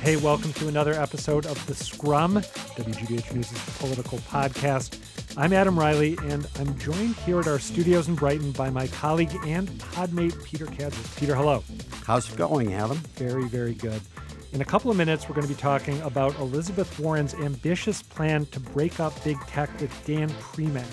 Hey, 0.00 0.16
welcome 0.16 0.54
to 0.54 0.68
another 0.68 0.94
episode 0.94 1.44
of 1.44 1.66
The 1.66 1.74
Scrum, 1.74 2.36
WGBH 2.36 3.34
News' 3.34 3.52
political 3.78 4.16
podcast. 4.16 4.98
I'm 5.36 5.52
Adam 5.52 5.78
Reilly, 5.78 6.16
and 6.22 6.48
I'm 6.58 6.78
joined 6.78 7.16
here 7.16 7.38
at 7.38 7.46
our 7.46 7.58
studios 7.58 8.08
in 8.08 8.14
Brighton 8.14 8.52
by 8.52 8.70
my 8.70 8.86
colleague 8.86 9.36
and 9.46 9.68
podmate, 9.68 10.42
Peter 10.42 10.64
Kadzis. 10.64 11.20
Peter, 11.20 11.34
hello. 11.34 11.62
How's 12.06 12.32
it 12.32 12.38
going, 12.38 12.72
Adam? 12.72 12.96
Very, 13.16 13.44
very 13.44 13.74
good. 13.74 14.00
In 14.54 14.62
a 14.62 14.64
couple 14.64 14.90
of 14.90 14.96
minutes, 14.96 15.28
we're 15.28 15.34
going 15.34 15.46
to 15.46 15.52
be 15.52 15.60
talking 15.60 16.00
about 16.00 16.34
Elizabeth 16.38 16.98
Warren's 16.98 17.34
ambitious 17.34 18.00
plan 18.00 18.46
to 18.46 18.58
break 18.58 19.00
up 19.00 19.22
big 19.22 19.38
tech 19.48 19.68
with 19.82 19.92
Dan 20.06 20.30
Primack. 20.30 20.90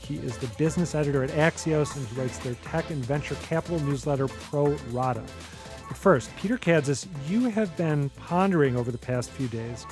He 0.00 0.16
is 0.16 0.36
the 0.38 0.48
business 0.58 0.96
editor 0.96 1.22
at 1.22 1.30
Axios, 1.30 1.96
and 1.96 2.04
he 2.08 2.20
writes 2.20 2.38
their 2.38 2.54
tech 2.64 2.90
and 2.90 3.04
venture 3.04 3.36
capital 3.36 3.78
newsletter, 3.78 4.26
Pro 4.26 4.76
Rata. 4.90 5.22
But 5.90 5.96
first, 5.96 6.30
Peter 6.36 6.56
Kadzis, 6.56 7.08
you 7.28 7.50
have 7.50 7.76
been 7.76 8.10
pondering 8.10 8.76
over 8.76 8.92
the 8.92 8.96
past 8.96 9.28
few 9.30 9.48
days 9.48 9.86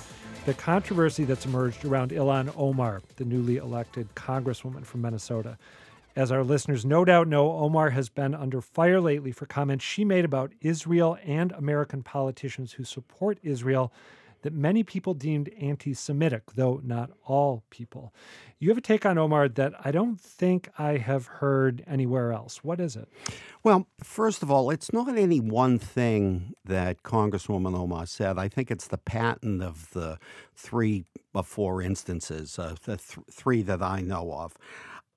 the 0.47 0.55
controversy 0.55 1.25
that's 1.25 1.45
emerged 1.45 1.85
around 1.85 2.13
Ilhan 2.13 2.55
Omar, 2.57 3.03
the 3.17 3.25
newly 3.25 3.57
elected 3.57 4.15
congresswoman 4.15 4.87
from 4.87 5.03
Minnesota. 5.03 5.59
As 6.15 6.31
our 6.31 6.45
listeners 6.45 6.85
no 6.85 7.05
doubt 7.05 7.27
know, 7.27 7.51
Omar 7.51 7.91
has 7.91 8.09
been 8.09 8.33
under 8.33 8.61
fire 8.61 9.01
lately 9.01 9.33
for 9.33 9.47
comments 9.47 9.85
she 9.85 10.05
made 10.05 10.25
about 10.25 10.53
Israel 10.61 11.19
and 11.25 11.51
American 11.51 12.05
politicians 12.05 12.75
who 12.75 12.85
support 12.85 13.39
Israel 13.43 13.93
that 14.43 14.53
many 14.53 14.83
people 14.83 15.15
deemed 15.15 15.51
anti 15.61 15.95
Semitic, 15.95 16.53
though 16.55 16.81
not 16.85 17.11
all 17.25 17.65
people. 17.71 18.13
You 18.59 18.69
have 18.71 18.79
a 18.79 18.83
take 18.83 19.07
on 19.07 19.19
Omar 19.19 19.49
that 19.49 19.75
I 19.85 19.91
don't 19.91 20.21
think 20.21 20.69
I 20.79 20.97
have 20.97 21.27
heard 21.27 21.85
anywhere 21.87 22.33
else. 22.33 22.65
What 22.65 22.81
is 22.81 22.97
it? 22.97 23.09
Well, 23.63 23.87
first 24.03 24.43
of 24.43 24.51
all, 24.51 24.71
it's 24.71 24.93
not 24.93 25.17
any 25.17 25.41
one 25.41 25.79
thing 25.79 26.55
that 26.65 27.03
Congresswoman 27.03 27.77
Omar 27.77 28.07
said. 28.07 28.39
I 28.39 28.49
think 28.49 28.71
it's 28.71 28.89
the 28.89 28.99
pattern 28.99 29.63
of 29.63 29.91
the 29.91 30.19
three 30.55 31.05
or 31.35 31.45
four 31.45 31.83
instances, 31.83 32.59
uh, 32.59 32.75
the 32.85 32.97
th- 32.97 33.27
three 33.31 33.63
that 33.63 33.83
I 33.83 34.01
know 34.01 34.33
of. 34.33 34.57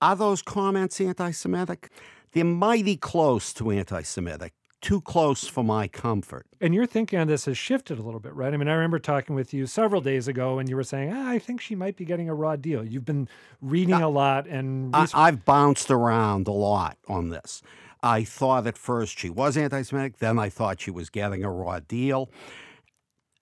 Are 0.02 0.16
those 0.16 0.42
comments 0.42 1.00
anti 1.00 1.32
Semitic? 1.32 1.90
They're 2.34 2.46
mighty 2.46 2.96
close 2.96 3.54
to 3.54 3.72
anti 3.72 4.02
Semitic 4.04 4.54
too 4.82 5.00
close 5.02 5.48
for 5.48 5.64
my 5.64 5.88
comfort. 5.88 6.48
And 6.60 6.74
your 6.74 6.86
thinking 6.86 7.20
on 7.20 7.28
this 7.28 7.46
has 7.46 7.58
shifted 7.58 8.00
a 8.00 8.02
little 8.02 8.20
bit, 8.20 8.34
right? 8.34 8.54
I 8.54 8.58
mean, 8.58 8.68
I 8.68 8.74
remember 8.74 9.00
talking 9.00 9.36
with 9.36 9.54
you 9.54 9.68
several 9.68 10.02
days 10.02 10.28
ago, 10.28 10.60
and 10.60 10.68
you 10.68 10.76
were 10.76 10.84
saying, 10.84 11.14
ah, 11.14 11.30
"I 11.30 11.40
think 11.40 11.62
she 11.62 11.76
might 11.76 11.96
be 11.96 12.06
getting 12.06 12.30
a 12.30 12.34
raw 12.34 12.56
deal." 12.56 12.84
You've 12.84 13.06
been 13.06 13.30
reading 13.62 13.96
a 13.96 14.10
lot, 14.10 14.48
and 14.48 14.96
I, 14.96 15.08
I've 15.14 15.46
bounced 15.46 15.92
around 15.92 16.48
a 16.48 16.52
lot 16.52 16.98
on 17.08 17.30
this. 17.30 17.62
I 18.04 18.24
thought 18.24 18.66
at 18.66 18.78
first 18.78 19.20
she 19.20 19.30
was 19.30 19.56
anti-Semitic, 19.56 20.18
then 20.18 20.40
I 20.40 20.50
thought 20.50 20.82
she 20.82 20.90
was 20.92 21.10
getting 21.10 21.44
a 21.44 21.52
raw 21.52 21.80
deal. 21.80 22.32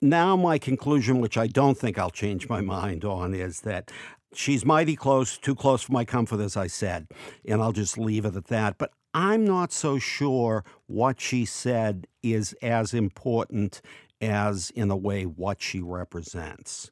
Now 0.02 0.36
my 0.36 0.58
conclusion, 0.58 1.20
which 1.20 1.38
I 1.38 1.46
don't 1.46 1.78
think 1.78 1.98
I'll 1.98 2.10
change 2.10 2.48
my 2.48 2.60
mind 2.60 3.04
on, 3.04 3.34
is 3.34 3.62
that 3.62 3.90
she's 4.34 4.64
mighty 4.64 4.96
close, 4.96 5.38
too 5.38 5.54
close 5.54 5.82
for 5.82 5.92
my 5.92 6.04
comfort, 6.04 6.40
as 6.40 6.56
I 6.56 6.66
said, 6.66 7.08
and 7.46 7.62
I'll 7.62 7.72
just 7.72 7.96
leave 7.96 8.24
it 8.24 8.36
at 8.36 8.46
that. 8.46 8.76
But 8.76 8.92
I'm 9.12 9.44
not 9.44 9.72
so 9.72 9.98
sure 9.98 10.64
what 10.86 11.20
she 11.20 11.44
said 11.44 12.06
is 12.22 12.52
as 12.62 12.94
important 12.94 13.80
as, 14.20 14.70
in 14.70 14.90
a 14.90 14.96
way, 14.96 15.24
what 15.24 15.60
she 15.60 15.80
represents. 15.80 16.90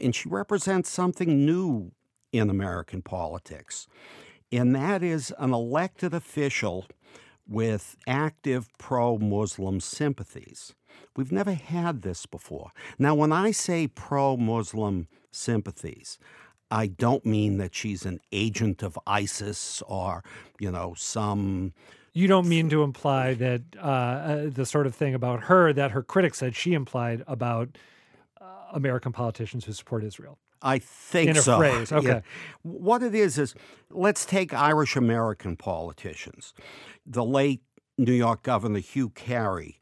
And 0.00 0.14
she 0.14 0.28
represents 0.28 0.88
something 0.88 1.44
new 1.44 1.92
in 2.32 2.48
American 2.48 3.02
politics, 3.02 3.86
and 4.50 4.74
that 4.74 5.02
is 5.02 5.34
an 5.38 5.52
elected 5.52 6.14
official 6.14 6.86
with 7.46 7.96
active 8.06 8.68
pro 8.78 9.18
Muslim 9.18 9.80
sympathies. 9.80 10.74
We've 11.16 11.32
never 11.32 11.52
had 11.52 12.02
this 12.02 12.24
before. 12.24 12.70
Now, 12.98 13.14
when 13.14 13.32
I 13.32 13.50
say 13.50 13.86
pro 13.86 14.36
Muslim 14.36 15.08
sympathies, 15.30 16.18
I 16.72 16.86
don't 16.86 17.26
mean 17.26 17.58
that 17.58 17.74
she's 17.74 18.06
an 18.06 18.18
agent 18.32 18.82
of 18.82 18.98
ISIS 19.06 19.82
or, 19.86 20.24
you 20.58 20.72
know, 20.72 20.94
some. 20.96 21.74
You 22.14 22.26
don't 22.26 22.48
mean 22.48 22.70
to 22.70 22.82
imply 22.82 23.34
that 23.34 23.60
uh, 23.76 23.80
uh, 23.80 24.50
the 24.50 24.64
sort 24.64 24.86
of 24.86 24.94
thing 24.94 25.14
about 25.14 25.44
her 25.44 25.74
that 25.74 25.90
her 25.90 26.02
critics 26.02 26.38
said 26.38 26.56
she 26.56 26.72
implied 26.72 27.24
about 27.26 27.76
uh, 28.40 28.44
American 28.72 29.12
politicians 29.12 29.66
who 29.66 29.72
support 29.74 30.02
Israel. 30.02 30.38
I 30.62 30.78
think 30.78 31.30
in 31.30 31.36
a 31.36 31.42
so. 31.42 31.58
phrase. 31.58 31.92
Okay. 31.92 32.08
Yeah. 32.08 32.20
What 32.62 33.02
it 33.02 33.14
is 33.14 33.36
is 33.36 33.54
let's 33.90 34.24
take 34.24 34.54
Irish 34.54 34.96
American 34.96 35.56
politicians. 35.56 36.54
The 37.04 37.24
late 37.24 37.60
New 37.98 38.14
York 38.14 38.44
Governor 38.44 38.78
Hugh 38.78 39.10
Carey, 39.10 39.78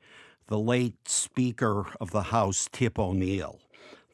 the 0.48 0.58
late 0.58 1.06
Speaker 1.06 1.86
of 2.00 2.10
the 2.10 2.22
House 2.22 2.68
Tip 2.72 2.98
O'Neill, 2.98 3.60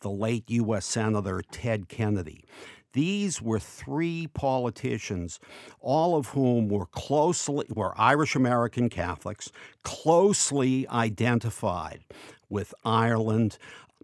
the 0.01 0.11
late 0.11 0.45
U.S. 0.49 0.87
Senator 0.87 1.43
Ted 1.51 1.89
Kennedy. 1.89 2.45
These 2.93 3.43
were 3.43 3.59
three 3.59 4.27
politicians, 4.29 5.39
all 5.81 6.17
of 6.17 6.29
whom 6.29 6.69
were 6.69 6.87
closely 6.87 7.67
were 7.69 7.93
Irish 8.01 8.34
American 8.34 8.89
Catholics, 8.89 9.53
closely 9.83 10.89
identified 10.89 12.05
with 12.49 12.73
Ireland, 12.84 13.59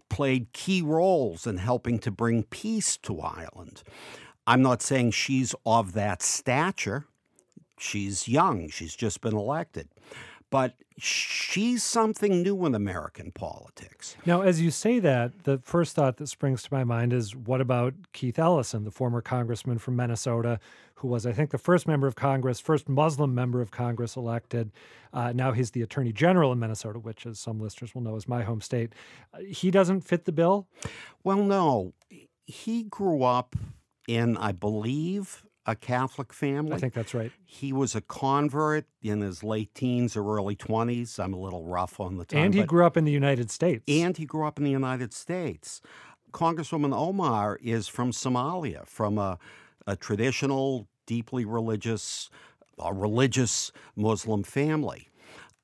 played 0.09 0.53
key 0.53 0.83
roles 0.83 1.47
in 1.47 1.57
helping 1.57 1.97
to 1.99 2.11
bring 2.11 2.43
peace 2.43 2.97
to 2.97 3.19
Ireland. 3.19 3.81
I'm 4.45 4.61
not 4.61 4.83
saying 4.83 5.11
she's 5.11 5.55
of 5.65 5.93
that 5.93 6.21
stature. 6.21 7.05
She's 7.79 8.27
young. 8.27 8.69
She's 8.69 8.95
just 8.95 9.21
been 9.21 9.35
elected 9.35 9.87
but 10.53 10.75
she's 10.99 11.81
something 11.81 12.43
new 12.43 12.63
in 12.67 12.75
American 12.75 13.31
politics. 13.31 14.15
Now, 14.23 14.41
as 14.41 14.61
you 14.61 14.69
say 14.69 14.99
that, 14.99 15.45
the 15.45 15.57
first 15.63 15.95
thought 15.95 16.17
that 16.17 16.27
springs 16.27 16.61
to 16.61 16.69
my 16.71 16.83
mind 16.83 17.11
is 17.11 17.35
what 17.35 17.59
about 17.59 17.95
Keith 18.11 18.37
Ellison, 18.37 18.83
the 18.83 18.91
former 18.91 19.19
congressman 19.19 19.79
from 19.79 19.95
Minnesota, 19.95 20.59
who 20.93 21.07
was, 21.07 21.25
I 21.25 21.31
think, 21.31 21.49
the 21.49 21.57
first 21.57 21.87
member 21.87 22.05
of 22.05 22.15
Congress, 22.15 22.59
first 22.59 22.87
Muslim 22.87 23.33
member 23.33 23.61
of 23.61 23.71
Congress 23.71 24.15
elected. 24.15 24.71
Uh, 25.11 25.33
now 25.33 25.53
he's 25.53 25.71
the 25.71 25.81
attorney 25.81 26.13
general 26.13 26.51
in 26.51 26.59
Minnesota, 26.59 26.99
which, 26.99 27.25
as 27.25 27.39
some 27.39 27.59
listeners 27.59 27.95
will 27.95 28.03
know, 28.03 28.15
is 28.15 28.27
my 28.27 28.43
home 28.43 28.61
state. 28.61 28.93
Uh, 29.33 29.39
he 29.39 29.71
doesn't 29.71 30.01
fit 30.01 30.25
the 30.25 30.31
bill? 30.31 30.67
Well, 31.23 31.37
no. 31.37 31.95
He 32.45 32.83
grew 32.83 33.23
up 33.23 33.55
in, 34.07 34.37
I 34.37 34.51
believe, 34.51 35.45
a 35.65 35.75
Catholic 35.75 36.33
family. 36.33 36.73
I 36.73 36.77
think 36.77 36.93
that's 36.93 37.13
right. 37.13 37.31
He 37.45 37.71
was 37.71 37.95
a 37.95 38.01
convert 38.01 38.85
in 39.01 39.21
his 39.21 39.43
late 39.43 39.73
teens 39.73 40.17
or 40.17 40.35
early 40.35 40.55
20s. 40.55 41.19
I'm 41.19 41.33
a 41.33 41.39
little 41.39 41.63
rough 41.63 41.99
on 41.99 42.17
the 42.17 42.25
time. 42.25 42.45
And 42.45 42.53
he 42.53 42.63
grew 42.63 42.85
up 42.85 42.97
in 42.97 43.05
the 43.05 43.11
United 43.11 43.49
States. 43.49 43.83
And 43.87 44.17
he 44.17 44.25
grew 44.25 44.45
up 44.45 44.57
in 44.57 44.65
the 44.65 44.71
United 44.71 45.13
States. 45.13 45.81
Congresswoman 46.31 46.95
Omar 46.95 47.59
is 47.61 47.87
from 47.87 48.11
Somalia, 48.11 48.87
from 48.87 49.17
a, 49.17 49.37
a 49.85 49.95
traditional, 49.95 50.87
deeply 51.05 51.45
religious, 51.45 52.29
a 52.79 52.93
religious 52.93 53.71
Muslim 53.95 54.43
family. 54.43 55.09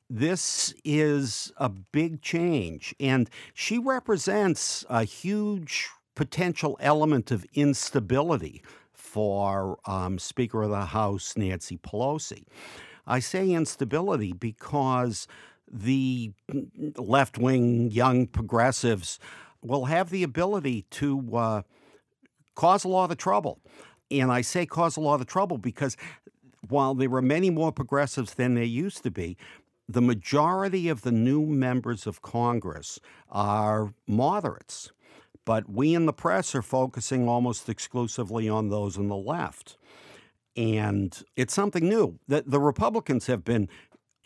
This 0.09 0.73
is 0.83 1.51
a 1.57 1.69
big 1.69 2.21
change, 2.21 2.95
and 2.99 3.29
she 3.53 3.77
represents 3.77 4.83
a 4.89 5.03
huge 5.03 5.87
potential 6.15 6.77
element 6.81 7.31
of 7.31 7.45
instability 7.53 8.63
for 9.09 9.79
um, 9.85 10.19
Speaker 10.19 10.63
of 10.63 10.69
the 10.69 10.85
House 10.85 11.35
Nancy 11.35 11.77
Pelosi. 11.77 12.43
I 13.07 13.19
say 13.19 13.49
instability 13.49 14.33
because 14.33 15.27
the 15.71 16.31
left 16.95 17.37
wing 17.37 17.89
young 17.89 18.27
progressives 18.27 19.19
will 19.63 19.85
have 19.85 20.11
the 20.11 20.21
ability 20.21 20.85
to 20.91 21.35
uh, 21.35 21.61
cause 22.53 22.83
a 22.83 22.87
lot 22.87 23.09
of 23.09 23.17
trouble. 23.17 23.59
And 24.11 24.31
I 24.31 24.41
say 24.41 24.67
cause 24.67 24.95
a 24.95 25.01
lot 25.01 25.21
of 25.21 25.27
trouble 25.27 25.57
because 25.57 25.97
while 26.67 26.93
there 26.93 27.11
are 27.13 27.21
many 27.21 27.49
more 27.49 27.71
progressives 27.71 28.35
than 28.35 28.53
there 28.53 28.63
used 28.63 29.01
to 29.03 29.11
be, 29.11 29.37
the 29.87 30.01
majority 30.01 30.87
of 30.87 31.01
the 31.01 31.11
new 31.11 31.47
members 31.47 32.05
of 32.05 32.21
Congress 32.21 32.99
are 33.31 33.91
moderates. 34.05 34.91
But 35.49 35.67
we 35.67 35.95
in 35.95 36.05
the 36.05 36.13
press 36.13 36.53
are 36.53 36.61
focusing 36.61 37.27
almost 37.27 37.69
exclusively 37.69 38.47
on 38.47 38.69
those 38.69 38.99
on 38.99 39.07
the 39.07 39.17
left. 39.17 39.77
And 40.55 41.11
it's 41.35 41.55
something 41.55 41.89
new. 41.89 42.19
The, 42.27 42.43
the 42.45 42.59
Republicans 42.59 43.25
have 43.25 43.43
been 43.43 43.67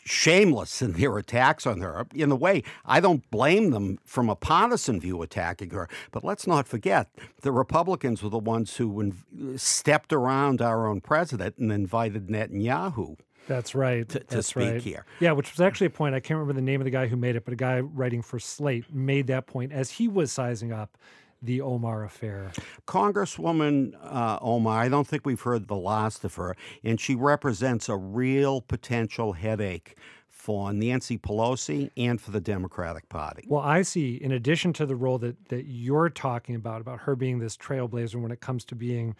shameless 0.04 0.82
in 0.82 0.92
their 0.92 1.16
attacks 1.16 1.66
on 1.66 1.80
her. 1.80 2.06
In 2.14 2.30
a 2.30 2.36
way, 2.36 2.62
I 2.84 3.00
don't 3.00 3.30
blame 3.30 3.70
them 3.70 4.00
from 4.04 4.28
a 4.28 4.36
partisan 4.36 5.00
view 5.00 5.22
attacking 5.22 5.70
her. 5.70 5.88
But 6.10 6.24
let's 6.24 6.46
not 6.46 6.68
forget, 6.68 7.08
the 7.40 7.52
Republicans 7.52 8.22
were 8.22 8.28
the 8.28 8.38
ones 8.38 8.76
who 8.76 9.14
stepped 9.56 10.12
around 10.12 10.60
our 10.60 10.86
own 10.86 11.00
president 11.00 11.56
and 11.56 11.72
invited 11.72 12.26
Netanyahu. 12.26 13.16
That's 13.46 13.74
right. 13.74 14.08
To, 14.08 14.18
to 14.20 14.26
That's 14.26 14.48
speak 14.48 14.70
right. 14.70 14.82
here. 14.82 15.04
Yeah, 15.20 15.32
which 15.32 15.52
was 15.52 15.60
actually 15.60 15.88
a 15.88 15.90
point. 15.90 16.14
I 16.14 16.20
can't 16.20 16.38
remember 16.38 16.54
the 16.54 16.64
name 16.64 16.80
of 16.80 16.84
the 16.84 16.90
guy 16.90 17.06
who 17.06 17.16
made 17.16 17.36
it, 17.36 17.44
but 17.44 17.52
a 17.52 17.56
guy 17.56 17.80
writing 17.80 18.22
for 18.22 18.38
Slate 18.38 18.92
made 18.92 19.26
that 19.28 19.46
point 19.46 19.72
as 19.72 19.90
he 19.92 20.08
was 20.08 20.32
sizing 20.32 20.72
up 20.72 20.96
the 21.42 21.60
Omar 21.60 22.04
affair. 22.04 22.52
Congresswoman 22.86 23.94
uh, 24.02 24.38
Omar, 24.40 24.80
I 24.80 24.88
don't 24.88 25.06
think 25.06 25.26
we've 25.26 25.42
heard 25.42 25.68
the 25.68 25.76
last 25.76 26.24
of 26.24 26.34
her, 26.36 26.56
and 26.82 26.98
she 26.98 27.14
represents 27.14 27.88
a 27.88 27.96
real 27.96 28.62
potential 28.62 29.34
headache 29.34 29.96
for 30.44 30.72
Nancy 30.72 31.16
Pelosi 31.16 31.90
and 31.96 32.20
for 32.20 32.30
the 32.30 32.40
Democratic 32.40 33.08
Party. 33.08 33.44
Well, 33.48 33.62
I 33.62 33.82
see, 33.82 34.16
in 34.16 34.32
addition 34.32 34.72
to 34.74 34.86
the 34.86 34.96
role 34.96 35.18
that, 35.18 35.48
that 35.48 35.64
you're 35.66 36.10
talking 36.10 36.54
about, 36.54 36.80
about 36.80 37.00
her 37.00 37.16
being 37.16 37.38
this 37.38 37.56
trailblazer 37.56 38.20
when 38.20 38.30
it 38.30 38.40
comes 38.40 38.64
to 38.66 38.74
being 38.74 39.16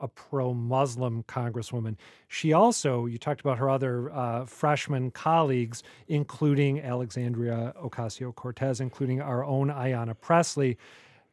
a 0.00 0.08
pro 0.08 0.54
Muslim 0.54 1.24
congresswoman. 1.24 1.96
She 2.28 2.52
also, 2.52 3.06
you 3.06 3.18
talked 3.18 3.40
about 3.40 3.58
her 3.58 3.68
other 3.68 4.10
uh, 4.12 4.44
freshman 4.46 5.10
colleagues, 5.10 5.82
including 6.06 6.80
Alexandria 6.80 7.74
Ocasio 7.82 8.34
Cortez, 8.34 8.80
including 8.80 9.20
our 9.20 9.44
own 9.44 9.68
Ayanna 9.68 10.14
Pressley. 10.20 10.78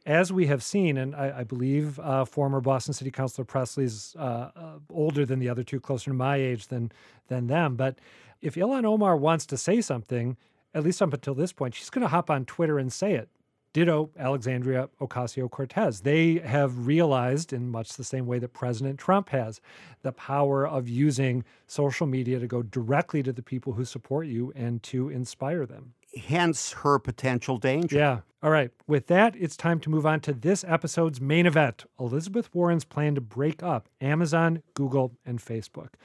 As 0.06 0.31
we 0.31 0.45
have 0.45 0.62
seen, 0.62 0.97
and 0.97 1.15
I, 1.15 1.39
I 1.39 1.44
believe 1.44 2.00
uh, 2.00 2.25
former 2.25 2.62
Boston 2.62 2.94
City 2.94 3.09
Councilor 3.09 3.45
Pressley's 3.45 4.15
uh, 4.19 4.51
uh, 4.56 4.73
older 4.91 5.25
than 5.25 5.39
the 5.39 5.50
other 5.50 5.63
two, 5.63 5.79
closer 5.79 6.11
to 6.11 6.15
my 6.15 6.35
age 6.35 6.68
than 6.68 6.91
than 7.27 7.47
them. 7.47 7.75
But 7.75 7.97
if 8.39 8.53
Ilhan 8.53 8.85
Omar 8.85 9.18
wants 9.18 9.47
to 9.47 9.57
say 9.57 9.81
something, 9.81 10.38
at 10.75 10.83
least 10.83 11.01
up 11.01 11.13
until 11.13 11.33
this 11.33 11.51
point, 11.51 11.73
she's 11.73 11.89
going 11.89 12.03
to 12.03 12.07
hop 12.07 12.29
on 12.29 12.45
Twitter 12.45 12.77
and 12.77 12.94
say 12.94 13.13
it. 13.13 13.29
Ditto 13.75 14.10
Alexandria 14.18 14.88
Ocasio 15.01 15.51
Cortez. 15.51 16.00
They 16.00 16.36
have 16.36 16.88
realized, 16.88 17.51
in 17.51 17.69
much 17.69 17.95
the 17.95 18.06
same 18.06 18.25
way 18.25 18.39
that 18.39 18.54
President 18.54 18.98
Trump 18.98 19.27
has, 19.31 19.60
the 20.01 20.13
power 20.13 20.66
of 20.66 20.88
using 20.88 21.44
social 21.68 22.07
media 22.07 22.39
to 22.39 22.48
go 22.48 22.62
directly 22.62 23.22
to 23.22 23.33
the 23.33 23.42
people 23.42 23.74
who 23.74 23.83
support 23.83 24.27
you 24.27 24.54
and 24.56 24.81
to 24.83 25.10
inspire 25.10 25.66
them. 25.66 25.94
Hence 26.16 26.72
her 26.72 27.00
potential 27.00 27.57
danger. 27.57 27.98
Yeah. 27.98 28.19
All 28.42 28.50
right. 28.50 28.72
With 28.88 29.07
that, 29.07 29.36
it's 29.36 29.57
time 29.57 29.81
to 29.81 29.89
move 29.89 30.06
on 30.06 30.21
to 30.21 30.31
this 30.31 30.63
episode's 30.66 31.19
main 31.19 31.45
event 31.45 31.83
Elizabeth 32.00 32.50
Warren's 32.56 32.86
plan 32.86 33.13
to 33.16 33.21
break 33.21 33.62
up 33.62 33.89
Amazon, 34.00 34.63
Google, 34.74 35.12
and 35.25 35.39
Facebook. 35.39 35.95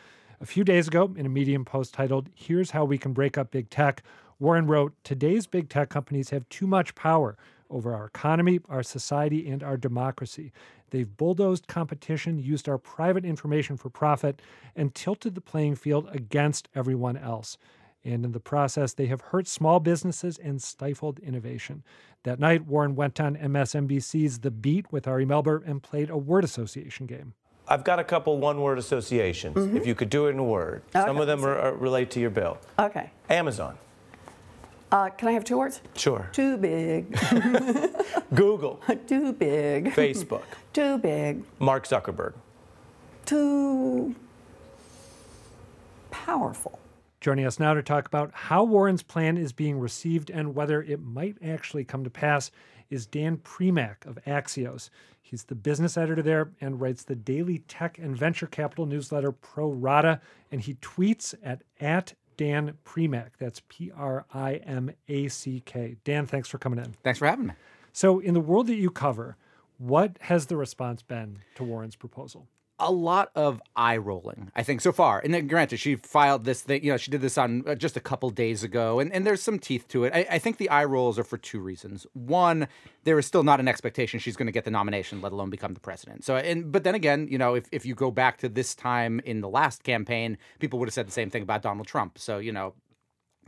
A 0.40 0.46
few 0.46 0.64
days 0.64 0.88
ago, 0.88 1.14
in 1.16 1.24
a 1.24 1.28
Medium 1.28 1.64
post 1.64 1.94
titled, 1.94 2.30
Here's 2.34 2.72
How 2.72 2.84
We 2.84 2.98
Can 2.98 3.12
Break 3.12 3.38
Up 3.38 3.52
Big 3.52 3.70
Tech, 3.70 4.02
Warren 4.40 4.66
wrote, 4.66 4.92
Today's 5.04 5.46
big 5.46 5.68
tech 5.68 5.88
companies 5.88 6.30
have 6.30 6.48
too 6.48 6.66
much 6.66 6.96
power 6.96 7.36
over 7.70 7.94
our 7.94 8.06
economy, 8.06 8.60
our 8.68 8.82
society, 8.82 9.48
and 9.48 9.62
our 9.62 9.76
democracy. 9.76 10.52
They've 10.90 11.16
bulldozed 11.16 11.68
competition, 11.68 12.38
used 12.38 12.68
our 12.68 12.78
private 12.78 13.24
information 13.24 13.76
for 13.76 13.88
profit, 13.90 14.42
and 14.74 14.94
tilted 14.94 15.34
the 15.34 15.40
playing 15.40 15.76
field 15.76 16.08
against 16.12 16.68
everyone 16.74 17.16
else. 17.16 17.56
And 18.04 18.24
in 18.24 18.32
the 18.32 18.40
process, 18.40 18.94
they 18.94 19.06
have 19.06 19.20
hurt 19.20 19.46
small 19.46 19.78
businesses 19.78 20.38
and 20.38 20.60
stifled 20.62 21.18
innovation. 21.18 21.82
That 22.24 22.38
night, 22.38 22.66
Warren 22.66 22.96
went 22.96 23.20
on 23.20 23.36
MSNBC's 23.36 24.40
The 24.40 24.50
Beat 24.50 24.90
with 24.90 25.06
Ari 25.06 25.26
Melber 25.26 25.62
and 25.66 25.82
played 25.82 26.10
a 26.10 26.16
word 26.16 26.44
association 26.44 27.06
game. 27.06 27.34
I've 27.68 27.84
got 27.84 27.98
a 27.98 28.04
couple 28.04 28.36
one 28.38 28.60
word 28.60 28.78
associations. 28.78 29.56
Mm-hmm. 29.56 29.76
If 29.76 29.86
you 29.86 29.94
could 29.94 30.10
do 30.10 30.26
it 30.26 30.30
in 30.30 30.38
a 30.38 30.44
word, 30.44 30.82
okay. 30.94 31.06
some 31.06 31.18
of 31.18 31.28
them 31.28 31.44
are, 31.44 31.56
are 31.56 31.74
relate 31.74 32.10
to 32.12 32.20
your 32.20 32.30
bill. 32.30 32.58
Okay. 32.78 33.10
Amazon. 33.28 33.78
Uh, 34.92 35.08
can 35.10 35.28
I 35.28 35.32
have 35.32 35.44
two 35.44 35.58
words? 35.58 35.80
Sure. 35.94 36.28
Too 36.32 36.56
big. 36.56 37.16
Google. 38.34 38.82
Too 39.06 39.32
big. 39.32 39.92
Facebook. 39.92 40.42
Too 40.72 40.98
big. 40.98 41.44
Mark 41.60 41.86
Zuckerberg. 41.86 42.34
Too 43.24 44.14
powerful. 46.10 46.78
Joining 47.20 47.46
us 47.46 47.60
now 47.60 47.74
to 47.74 47.82
talk 47.82 48.06
about 48.06 48.30
how 48.32 48.64
Warren's 48.64 49.02
plan 49.02 49.36
is 49.36 49.52
being 49.52 49.78
received 49.78 50.30
and 50.30 50.54
whether 50.54 50.82
it 50.82 51.00
might 51.00 51.36
actually 51.44 51.84
come 51.84 52.02
to 52.02 52.10
pass 52.10 52.50
is 52.88 53.06
Dan 53.06 53.36
Primack 53.36 54.06
of 54.06 54.18
Axios. 54.26 54.90
He's 55.22 55.44
the 55.44 55.54
business 55.54 55.96
editor 55.96 56.22
there 56.22 56.50
and 56.60 56.80
writes 56.80 57.04
the 57.04 57.14
daily 57.14 57.58
tech 57.68 57.98
and 57.98 58.16
venture 58.16 58.48
capital 58.48 58.86
newsletter 58.86 59.30
Pro 59.30 59.70
Rata, 59.70 60.20
and 60.50 60.60
he 60.60 60.74
tweets 60.74 61.34
at, 61.44 61.62
at 61.80 62.14
Dan 62.40 62.72
Primack. 62.86 63.32
That's 63.38 63.60
P 63.68 63.92
R 63.94 64.24
I 64.32 64.54
M 64.64 64.90
A 65.08 65.28
C 65.28 65.62
K. 65.66 65.96
Dan, 66.04 66.24
thanks 66.24 66.48
for 66.48 66.56
coming 66.56 66.78
in. 66.78 66.94
Thanks 67.04 67.18
for 67.18 67.26
having 67.26 67.48
me. 67.48 67.54
So, 67.92 68.18
in 68.18 68.32
the 68.32 68.40
world 68.40 68.68
that 68.68 68.76
you 68.76 68.88
cover, 68.88 69.36
what 69.76 70.16
has 70.22 70.46
the 70.46 70.56
response 70.56 71.02
been 71.02 71.40
to 71.56 71.64
Warren's 71.64 71.96
proposal? 71.96 72.48
A 72.80 72.90
lot 72.90 73.30
of 73.34 73.62
eye 73.76 73.96
rolling, 73.96 74.50
I 74.56 74.62
think, 74.62 74.80
so 74.80 74.90
far. 74.90 75.20
And 75.20 75.32
then, 75.32 75.46
granted, 75.46 75.78
she 75.78 75.96
filed 75.96 76.44
this 76.44 76.62
thing, 76.62 76.82
you 76.82 76.90
know, 76.90 76.96
she 76.96 77.10
did 77.10 77.20
this 77.20 77.38
on 77.38 77.62
uh, 77.66 77.74
just 77.74 77.96
a 77.96 78.00
couple 78.00 78.30
days 78.30 78.64
ago, 78.64 78.98
and, 78.98 79.12
and 79.12 79.26
there's 79.26 79.42
some 79.42 79.58
teeth 79.58 79.86
to 79.88 80.04
it. 80.04 80.12
I, 80.14 80.26
I 80.30 80.38
think 80.38 80.56
the 80.56 80.70
eye 80.70 80.84
rolls 80.84 81.18
are 81.18 81.24
for 81.24 81.38
two 81.38 81.60
reasons. 81.60 82.06
One, 82.14 82.66
there 83.04 83.18
is 83.18 83.26
still 83.26 83.42
not 83.42 83.60
an 83.60 83.68
expectation 83.68 84.18
she's 84.18 84.36
going 84.36 84.46
to 84.46 84.52
get 84.52 84.64
the 84.64 84.70
nomination, 84.70 85.20
let 85.20 85.32
alone 85.32 85.50
become 85.50 85.74
the 85.74 85.80
president. 85.80 86.24
So, 86.24 86.36
and 86.36 86.72
but 86.72 86.82
then 86.84 86.94
again, 86.94 87.28
you 87.30 87.38
know, 87.38 87.54
if, 87.54 87.66
if 87.70 87.86
you 87.86 87.94
go 87.94 88.10
back 88.10 88.38
to 88.38 88.48
this 88.48 88.74
time 88.74 89.20
in 89.24 89.40
the 89.40 89.48
last 89.48 89.84
campaign, 89.84 90.38
people 90.58 90.78
would 90.78 90.88
have 90.88 90.94
said 90.94 91.06
the 91.06 91.12
same 91.12 91.30
thing 91.30 91.42
about 91.42 91.62
Donald 91.62 91.86
Trump. 91.86 92.18
So, 92.18 92.38
you 92.38 92.52
know, 92.52 92.74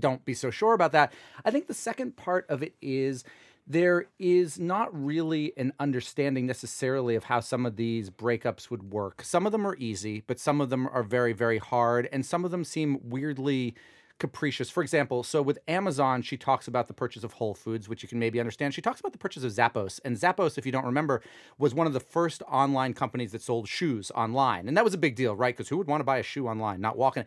don't 0.01 0.25
be 0.25 0.35
so 0.35 0.51
sure 0.51 0.75
about 0.75 0.93
that. 0.93 1.13
I 1.45 1.51
think 1.51 1.67
the 1.67 1.75
second 1.75 2.17
part 2.17 2.47
of 2.49 2.63
it 2.63 2.75
is 2.81 3.25
there 3.67 4.07
is 4.19 4.59
not 4.59 4.89
really 4.93 5.53
an 5.57 5.73
understanding 5.79 6.47
necessarily 6.47 7.15
of 7.15 7.25
how 7.25 7.41
some 7.41 7.65
of 7.65 7.77
these 7.77 8.11
breakups 8.11 8.71
would 8.71 8.93
work. 8.93 9.23
Some 9.23 9.47
of 9.47 9.53
them 9.53 9.67
are 9.67 9.77
easy, 9.77 10.23
but 10.27 10.41
some 10.41 10.61
of 10.61 10.69
them 10.69 10.89
are 10.89 11.03
very, 11.03 11.33
very 11.33 11.59
hard, 11.59 12.09
and 12.13 12.27
some 12.27 12.45
of 12.45 12.51
them 12.51 12.65
seem 12.65 12.99
weirdly 13.03 13.75
capricious. 14.19 14.71
For 14.71 14.83
example, 14.83 15.23
so 15.23 15.43
with 15.43 15.59
Amazon, 15.67 16.23
she 16.23 16.37
talks 16.37 16.69
about 16.69 16.87
the 16.87 16.95
purchase 16.95 17.25
of 17.25 17.35
Whole 17.35 17.55
Foods, 17.55 17.89
which 17.89 18.03
you 18.03 18.09
can 18.09 18.19
maybe 18.19 18.39
understand. 18.39 18.75
She 18.75 18.83
talks 18.83 19.01
about 19.01 19.13
the 19.13 19.19
purchase 19.19 19.43
of 19.43 19.53
Zappos. 19.53 20.01
And 20.05 20.17
Zappos, 20.17 20.59
if 20.59 20.67
you 20.67 20.71
don't 20.71 20.85
remember, 20.85 21.23
was 21.59 21.75
one 21.75 21.87
of 21.87 21.93
the 21.93 22.01
first 22.01 22.43
online 22.49 22.95
companies 22.95 23.33
that 23.33 23.43
sold 23.43 23.69
shoes 23.69 24.13
online. 24.13 24.69
And 24.69 24.77
that 24.77 24.85
was 24.85 24.95
a 24.95 24.99
big 24.99 25.17
deal, 25.17 25.35
right? 25.35 25.57
Because 25.57 25.69
who 25.69 25.77
would 25.77 25.89
want 25.89 26.01
to 26.01 26.05
buy 26.05 26.19
a 26.19 26.23
shoe 26.23 26.47
online, 26.47 26.81
not 26.81 26.97
walking? 26.97 27.25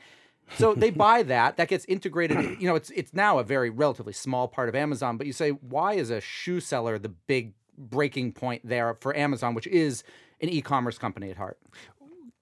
So 0.57 0.73
they 0.73 0.89
buy 0.91 1.23
that. 1.23 1.57
That 1.57 1.67
gets 1.67 1.85
integrated. 1.85 2.59
You 2.61 2.67
know, 2.67 2.75
it's 2.75 2.89
it's 2.91 3.13
now 3.13 3.39
a 3.39 3.43
very 3.43 3.69
relatively 3.69 4.13
small 4.13 4.47
part 4.47 4.69
of 4.69 4.75
Amazon. 4.75 5.17
But 5.17 5.27
you 5.27 5.33
say, 5.33 5.51
why 5.51 5.93
is 5.93 6.09
a 6.09 6.21
shoe 6.21 6.59
seller 6.59 6.97
the 6.97 7.09
big 7.09 7.53
breaking 7.77 8.33
point 8.33 8.61
there 8.63 8.95
for 9.01 9.15
Amazon, 9.15 9.53
which 9.53 9.67
is 9.67 10.03
an 10.41 10.49
e-commerce 10.49 10.97
company 10.97 11.29
at 11.29 11.37
heart? 11.37 11.57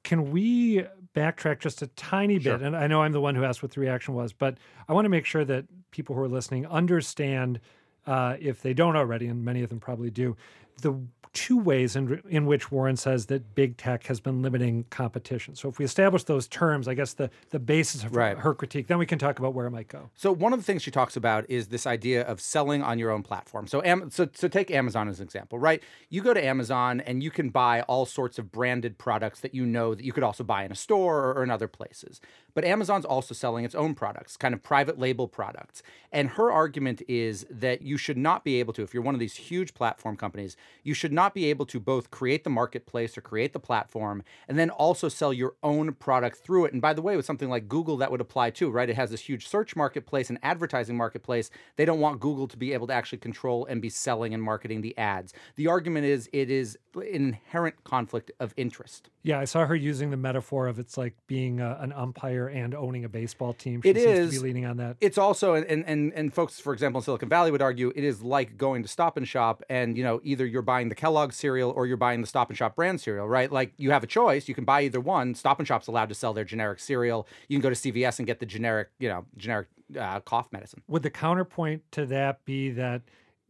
Can 0.03 0.31
we 0.31 0.85
backtrack 1.15 1.59
just 1.59 1.81
a 1.81 1.87
tiny 1.87 2.35
bit? 2.35 2.43
Sure. 2.43 2.55
And 2.55 2.75
I 2.75 2.87
know 2.87 3.01
I'm 3.01 3.13
the 3.13 3.21
one 3.21 3.35
who 3.35 3.43
asked 3.43 3.63
what 3.63 3.71
the 3.71 3.79
reaction 3.79 4.13
was, 4.13 4.33
but 4.33 4.57
I 4.87 4.93
want 4.93 5.05
to 5.05 5.09
make 5.09 5.25
sure 5.25 5.45
that 5.45 5.65
people 5.91 6.15
who 6.15 6.21
are 6.21 6.27
listening 6.27 6.65
understand, 6.67 7.59
uh, 8.05 8.35
if 8.39 8.61
they 8.61 8.73
don't 8.73 8.97
already, 8.97 9.27
and 9.27 9.45
many 9.45 9.63
of 9.63 9.69
them 9.69 9.79
probably 9.79 10.09
do, 10.09 10.35
the 10.81 10.95
two 11.33 11.57
ways 11.57 11.95
in, 11.95 12.21
in 12.29 12.45
which 12.45 12.71
Warren 12.71 12.95
says 12.95 13.25
that 13.25 13.55
big 13.55 13.75
tech 13.75 14.05
has 14.05 14.19
been 14.19 14.41
limiting 14.43 14.85
competition. 14.91 15.55
So 15.55 15.67
if 15.67 15.79
we 15.79 15.85
establish 15.85 16.23
those 16.23 16.47
terms, 16.47 16.87
I 16.87 16.93
guess 16.93 17.13
the, 17.13 17.31
the 17.49 17.59
basis 17.59 18.03
of 18.03 18.15
right. 18.15 18.37
her 18.37 18.53
critique, 18.53 18.87
then 18.87 18.99
we 18.99 19.07
can 19.07 19.17
talk 19.17 19.39
about 19.39 19.55
where 19.55 19.65
it 19.65 19.71
might 19.71 19.87
go. 19.87 20.11
So 20.13 20.31
one 20.31 20.53
of 20.53 20.59
the 20.59 20.63
things 20.63 20.83
she 20.83 20.91
talks 20.91 21.17
about 21.17 21.49
is 21.49 21.67
this 21.67 21.87
idea 21.87 22.21
of 22.21 22.39
selling 22.39 22.83
on 22.83 22.99
your 22.99 23.09
own 23.09 23.23
platform. 23.23 23.65
So, 23.65 23.81
Am- 23.83 24.11
so, 24.11 24.29
so 24.33 24.47
take 24.47 24.69
Amazon 24.69 25.07
as 25.09 25.19
an 25.19 25.25
example, 25.25 25.57
right? 25.57 25.81
You 26.09 26.21
go 26.21 26.35
to 26.35 26.43
Amazon 26.43 27.01
and 27.01 27.23
you 27.23 27.31
can 27.31 27.49
buy 27.49 27.81
all 27.81 28.05
sorts 28.05 28.37
of 28.37 28.51
branded 28.51 28.99
products 28.99 29.39
that 29.39 29.55
you 29.55 29.65
know 29.65 29.95
that 29.95 30.05
you 30.05 30.13
could 30.13 30.23
also 30.23 30.43
buy 30.43 30.63
in 30.63 30.71
a 30.71 30.75
store 30.75 31.17
or, 31.17 31.33
or 31.33 31.43
in 31.43 31.49
other 31.49 31.67
places. 31.67 32.21
But 32.53 32.63
Amazon's 32.63 33.05
also 33.05 33.33
selling 33.33 33.65
its 33.65 33.73
own 33.73 33.95
products, 33.95 34.37
kind 34.37 34.53
of 34.53 34.61
private 34.61 34.99
label 34.99 35.27
products. 35.27 35.81
And 36.11 36.29
her 36.29 36.51
argument 36.51 37.01
is 37.07 37.47
that 37.49 37.81
you 37.81 37.97
should 37.97 38.17
not 38.17 38.43
be 38.43 38.59
able 38.59 38.73
to, 38.73 38.83
if 38.83 38.93
you're 38.93 39.01
one 39.01 39.15
of 39.15 39.19
these 39.19 39.35
huge 39.35 39.73
platform 39.73 40.15
companies, 40.15 40.55
you 40.83 40.93
should 40.93 41.13
not 41.13 41.33
be 41.33 41.45
able 41.45 41.65
to 41.67 41.79
both 41.79 42.11
create 42.11 42.43
the 42.43 42.49
marketplace 42.49 43.17
or 43.17 43.21
create 43.21 43.53
the 43.53 43.59
platform 43.59 44.23
and 44.47 44.59
then 44.59 44.69
also 44.69 45.09
sell 45.09 45.33
your 45.33 45.55
own 45.63 45.93
product 45.93 46.37
through 46.37 46.65
it. 46.65 46.73
And 46.73 46.81
by 46.81 46.93
the 46.93 47.01
way, 47.01 47.15
with 47.15 47.25
something 47.25 47.49
like 47.49 47.67
Google, 47.67 47.97
that 47.97 48.11
would 48.11 48.21
apply 48.21 48.51
too, 48.51 48.69
right? 48.69 48.89
It 48.89 48.95
has 48.95 49.11
this 49.11 49.21
huge 49.21 49.47
search 49.47 49.75
marketplace 49.75 50.29
and 50.29 50.39
advertising 50.43 50.97
marketplace. 50.97 51.49
They 51.75 51.85
don't 51.85 51.99
want 51.99 52.19
Google 52.19 52.47
to 52.47 52.57
be 52.57 52.73
able 52.73 52.87
to 52.87 52.93
actually 52.93 53.19
control 53.19 53.65
and 53.65 53.81
be 53.81 53.89
selling 53.89 54.33
and 54.33 54.43
marketing 54.43 54.81
the 54.81 54.97
ads. 54.97 55.33
The 55.55 55.67
argument 55.67 56.05
is 56.05 56.29
it 56.33 56.49
is 56.49 56.77
an 56.95 57.03
inherent 57.03 57.83
conflict 57.83 58.31
of 58.39 58.53
interest. 58.57 59.09
Yeah, 59.23 59.39
I 59.39 59.45
saw 59.45 59.65
her 59.65 59.75
using 59.75 60.11
the 60.11 60.17
metaphor 60.17 60.67
of 60.67 60.79
it's 60.79 60.97
like 60.97 61.15
being 61.27 61.59
a, 61.61 61.77
an 61.79 61.93
umpire 61.93 62.47
and 62.47 62.75
owning 62.75 63.05
a 63.05 63.09
baseball 63.09 63.53
team. 63.53 63.81
She 63.81 63.89
it 63.89 63.97
is 63.97 64.33
to 64.33 64.39
be 64.39 64.43
leaning 64.47 64.65
on 64.65 64.77
that. 64.77 64.97
It's 64.99 65.17
also 65.17 65.53
and, 65.55 65.85
and 65.85 66.13
and 66.13 66.33
folks, 66.33 66.59
for 66.59 66.73
example, 66.73 66.99
in 66.99 67.05
Silicon 67.05 67.29
Valley 67.29 67.51
would 67.51 67.61
argue 67.61 67.91
it 67.95 68.03
is 68.03 68.21
like 68.21 68.57
going 68.57 68.83
to 68.83 68.89
Stop 68.89 69.17
and 69.17 69.27
Shop, 69.27 69.63
and 69.69 69.97
you 69.97 70.03
know 70.03 70.19
either 70.23 70.45
you're 70.53 70.61
buying 70.61 70.87
the 70.87 70.95
Kellogg 70.95 71.33
cereal 71.33 71.71
or 71.71 71.87
you're 71.87 71.97
buying 71.97 72.21
the 72.21 72.27
Stop 72.27 72.49
and 72.49 72.57
Shop 72.57 72.75
brand 72.75 73.01
cereal, 73.01 73.27
right? 73.27 73.51
Like 73.51 73.73
you 73.77 73.89
have 73.89 74.03
a 74.03 74.07
choice. 74.07 74.47
You 74.47 74.53
can 74.53 74.63
buy 74.63 74.83
either 74.83 74.99
one. 74.99 75.33
Stop 75.33 75.57
and 75.57 75.67
Shop's 75.67 75.87
allowed 75.87 76.09
to 76.09 76.15
sell 76.15 76.33
their 76.33 76.45
generic 76.45 76.79
cereal. 76.79 77.27
You 77.47 77.57
can 77.57 77.61
go 77.61 77.69
to 77.69 77.75
CVS 77.75 78.19
and 78.19 78.27
get 78.27 78.39
the 78.39 78.45
generic, 78.45 78.89
you 78.99 79.09
know, 79.09 79.25
generic 79.35 79.67
uh, 79.99 80.19
cough 80.19 80.47
medicine. 80.51 80.83
Would 80.87 81.01
the 81.01 81.09
counterpoint 81.09 81.81
to 81.93 82.05
that 82.05 82.45
be 82.45 82.69
that? 82.71 83.01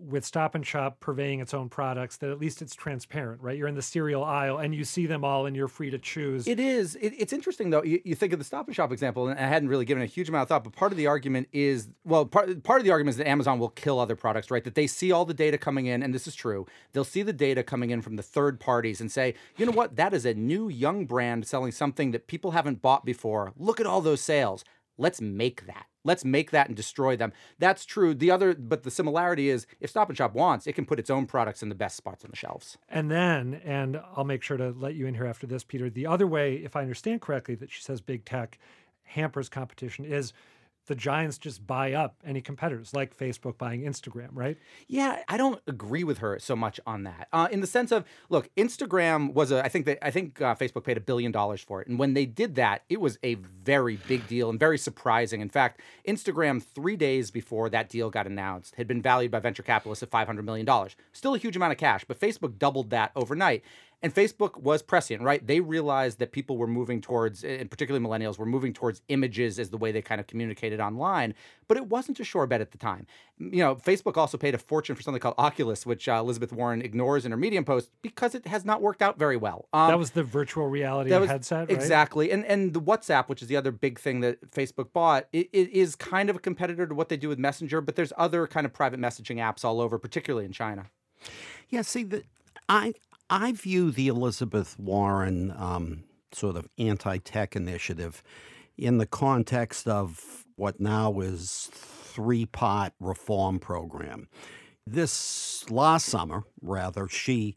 With 0.03 0.25
Stop 0.25 0.55
and 0.55 0.65
Shop 0.65 0.99
purveying 0.99 1.39
its 1.39 1.53
own 1.53 1.69
products, 1.69 2.17
that 2.17 2.29
at 2.29 2.39
least 2.39 2.61
it's 2.61 2.75
transparent, 2.75 3.41
right? 3.41 3.57
You're 3.57 3.67
in 3.67 3.75
the 3.75 3.81
cereal 3.81 4.23
aisle 4.23 4.57
and 4.57 4.75
you 4.75 4.83
see 4.83 5.05
them 5.05 5.23
all 5.23 5.45
and 5.45 5.55
you're 5.55 5.67
free 5.67 5.89
to 5.89 5.97
choose. 5.97 6.47
It 6.47 6.59
is. 6.59 6.95
It, 6.95 7.13
it's 7.17 7.33
interesting, 7.33 7.69
though. 7.69 7.83
You, 7.83 8.01
you, 8.03 8.15
think 8.15 8.33
of 8.33 8.39
the 8.39 8.45
Stop 8.45 8.67
and 8.67 8.75
Shop 8.75 8.91
example, 8.91 9.27
and 9.27 9.39
I 9.39 9.47
hadn't 9.47 9.69
really 9.69 9.85
given 9.85 10.03
a 10.03 10.07
huge 10.07 10.29
amount 10.29 10.43
of 10.43 10.49
thought, 10.49 10.63
but 10.63 10.73
part 10.73 10.91
of 10.91 10.97
the 10.97 11.07
argument 11.07 11.47
is 11.51 11.89
well, 12.05 12.25
part, 12.25 12.63
part 12.63 12.79
of 12.79 12.85
the 12.85 12.91
argument 12.91 13.13
is 13.13 13.17
that 13.17 13.27
Amazon 13.27 13.59
will 13.59 13.69
kill 13.69 13.99
other 13.99 14.15
products, 14.15 14.51
right? 14.51 14.63
That 14.63 14.75
they 14.75 14.87
see 14.87 15.11
all 15.11 15.25
the 15.25 15.33
data 15.33 15.57
coming 15.57 15.85
in, 15.85 16.03
and 16.03 16.13
this 16.13 16.27
is 16.27 16.35
true. 16.35 16.65
They'll 16.91 17.03
see 17.03 17.23
the 17.23 17.33
data 17.33 17.63
coming 17.63 17.89
in 17.89 18.01
from 18.01 18.15
the 18.15 18.23
third 18.23 18.59
parties 18.59 19.01
and 19.01 19.11
say, 19.11 19.35
you 19.57 19.65
know 19.65 19.71
what? 19.71 19.95
That 19.95 20.13
is 20.13 20.25
a 20.25 20.33
new 20.33 20.69
young 20.69 21.05
brand 21.05 21.47
selling 21.47 21.71
something 21.71 22.11
that 22.11 22.27
people 22.27 22.51
haven't 22.51 22.81
bought 22.81 23.05
before. 23.05 23.53
Look 23.57 23.79
at 23.79 23.85
all 23.85 24.01
those 24.01 24.21
sales 24.21 24.63
let's 24.97 25.21
make 25.21 25.65
that. 25.67 25.85
Let's 26.05 26.25
make 26.25 26.51
that 26.51 26.67
and 26.67 26.75
destroy 26.75 27.15
them. 27.15 27.31
That's 27.59 27.85
true. 27.85 28.13
The 28.13 28.29
other, 28.29 28.53
but 28.53 28.83
the 28.83 28.91
similarity 28.91 29.49
is 29.49 29.65
if 29.79 29.89
Stop 29.89 30.09
and 30.09 30.17
Shop 30.17 30.33
wants, 30.33 30.67
it 30.67 30.73
can 30.73 30.85
put 30.85 30.99
its 30.99 31.09
own 31.09 31.25
products 31.25 31.63
in 31.63 31.69
the 31.69 31.75
best 31.75 31.95
spots 31.95 32.25
on 32.25 32.31
the 32.31 32.35
shelves. 32.35 32.77
And 32.89 33.09
then, 33.09 33.61
and 33.63 34.01
I'll 34.15 34.25
make 34.25 34.43
sure 34.43 34.57
to 34.57 34.71
let 34.71 34.95
you 34.95 35.07
in 35.07 35.15
here 35.15 35.25
after 35.25 35.47
this, 35.47 35.63
Peter. 35.63 35.89
The 35.89 36.07
other 36.07 36.27
way, 36.27 36.55
if 36.55 36.75
I 36.75 36.81
understand 36.81 37.21
correctly, 37.21 37.55
that 37.55 37.71
she 37.71 37.81
says 37.81 38.01
big 38.01 38.25
tech 38.25 38.59
hampers 39.03 39.49
competition 39.49 40.05
is 40.05 40.33
the 40.87 40.95
giants 40.95 41.37
just 41.37 41.65
buy 41.65 41.93
up 41.93 42.15
any 42.25 42.41
competitors, 42.41 42.93
like 42.93 43.17
Facebook 43.17 43.57
buying 43.57 43.81
Instagram, 43.81 44.29
right? 44.33 44.57
Yeah, 44.87 45.23
I 45.27 45.37
don't 45.37 45.61
agree 45.67 46.03
with 46.03 46.17
her 46.19 46.39
so 46.39 46.55
much 46.55 46.79
on 46.85 47.03
that. 47.03 47.27
Uh, 47.31 47.47
in 47.51 47.61
the 47.61 47.67
sense 47.67 47.91
of, 47.91 48.03
look, 48.29 48.49
Instagram 48.55 49.33
was 49.33 49.51
a, 49.51 49.63
I 49.63 49.69
think 49.69 49.85
that 49.85 50.05
I 50.05 50.11
think 50.11 50.41
uh, 50.41 50.55
Facebook 50.55 50.83
paid 50.83 50.97
a 50.97 51.01
billion 51.01 51.31
dollars 51.31 51.61
for 51.61 51.81
it, 51.81 51.87
and 51.87 51.97
when 51.97 52.13
they 52.13 52.25
did 52.25 52.55
that, 52.55 52.83
it 52.89 52.99
was 52.99 53.17
a 53.23 53.35
very 53.35 53.97
big 54.07 54.27
deal 54.27 54.49
and 54.49 54.59
very 54.59 54.77
surprising. 54.77 55.41
In 55.41 55.49
fact, 55.49 55.81
Instagram 56.07 56.61
three 56.61 56.95
days 56.95 57.31
before 57.31 57.69
that 57.69 57.89
deal 57.89 58.09
got 58.09 58.27
announced 58.27 58.75
had 58.75 58.87
been 58.87 59.01
valued 59.01 59.31
by 59.31 59.39
venture 59.39 59.63
capitalists 59.63 60.03
at 60.03 60.11
five 60.11 60.27
hundred 60.27 60.45
million 60.45 60.65
dollars. 60.65 60.95
Still 61.11 61.35
a 61.35 61.37
huge 61.37 61.55
amount 61.55 61.71
of 61.71 61.77
cash, 61.77 62.03
but 62.05 62.19
Facebook 62.19 62.57
doubled 62.57 62.89
that 62.89 63.11
overnight. 63.15 63.63
And 64.03 64.13
Facebook 64.13 64.57
was 64.57 64.81
prescient, 64.81 65.21
right? 65.21 65.45
They 65.45 65.61
realized 65.61 66.19
that 66.19 66.33
people 66.33 66.57
were 66.57 66.67
moving 66.67 66.99
towards, 66.99 67.45
and 67.45 67.71
particularly 67.71 68.05
millennials, 68.05 68.37
were 68.37 68.45
moving 68.45 68.73
towards 68.73 69.01
images 69.07 69.59
as 69.59 69.69
the 69.69 69.77
way 69.77 69.93
they 69.93 70.01
kind 70.01 70.19
of 70.19 70.27
communicated 70.27 70.81
online. 70.81 71.33
But 71.69 71.77
it 71.77 71.87
wasn't 71.87 72.19
a 72.19 72.25
sure 72.25 72.45
bet 72.45 72.59
at 72.59 72.71
the 72.71 72.77
time. 72.77 73.07
You 73.39 73.63
know, 73.63 73.75
Facebook 73.75 74.17
also 74.17 74.37
paid 74.37 74.55
a 74.55 74.57
fortune 74.57 74.97
for 74.97 75.01
something 75.01 75.21
called 75.21 75.35
Oculus, 75.37 75.85
which 75.85 76.09
uh, 76.09 76.15
Elizabeth 76.15 76.51
Warren 76.51 76.81
ignores 76.81 77.23
in 77.25 77.31
her 77.31 77.37
Medium 77.37 77.63
post 77.63 77.91
because 78.01 78.35
it 78.35 78.45
has 78.45 78.65
not 78.65 78.81
worked 78.81 79.01
out 79.01 79.17
very 79.17 79.37
well. 79.37 79.69
Um, 79.71 79.87
that 79.87 79.97
was 79.97 80.11
the 80.11 80.23
virtual 80.23 80.67
reality 80.67 81.17
was, 81.17 81.29
headset, 81.29 81.69
right? 81.69 81.71
Exactly. 81.71 82.29
And 82.29 82.45
and 82.45 82.73
the 82.73 82.81
WhatsApp, 82.81 83.29
which 83.29 83.41
is 83.41 83.47
the 83.47 83.55
other 83.55 83.71
big 83.71 83.99
thing 83.99 84.19
that 84.19 84.51
Facebook 84.51 84.91
bought, 84.91 85.27
it, 85.31 85.47
it 85.53 85.69
is 85.69 85.95
kind 85.95 86.29
of 86.29 86.35
a 86.35 86.39
competitor 86.39 86.85
to 86.85 86.93
what 86.93 87.07
they 87.07 87.17
do 87.17 87.29
with 87.29 87.39
Messenger. 87.39 87.79
But 87.79 87.95
there's 87.95 88.11
other 88.17 88.47
kind 88.47 88.65
of 88.65 88.73
private 88.73 88.99
messaging 88.99 89.37
apps 89.37 89.63
all 89.63 89.79
over, 89.79 89.97
particularly 89.97 90.45
in 90.45 90.51
China. 90.51 90.87
Yeah, 91.69 91.83
see, 91.83 92.03
the, 92.03 92.23
I 92.67 92.93
I 93.29 93.51
view 93.51 93.91
the 93.91 94.07
Elizabeth 94.07 94.77
Warren 94.77 95.53
um, 95.57 96.03
sort 96.31 96.55
of 96.55 96.67
anti 96.77 97.17
tech 97.17 97.55
initiative 97.55 98.23
in 98.77 98.97
the 98.97 99.05
context 99.05 99.87
of 99.87 100.45
what 100.55 100.79
now 100.79 101.19
is 101.19 101.69
three 101.73 102.45
part 102.45 102.93
reform 102.99 103.59
program. 103.59 104.27
This 104.85 105.69
last 105.69 106.05
summer, 106.05 106.43
rather, 106.61 107.07
she 107.07 107.55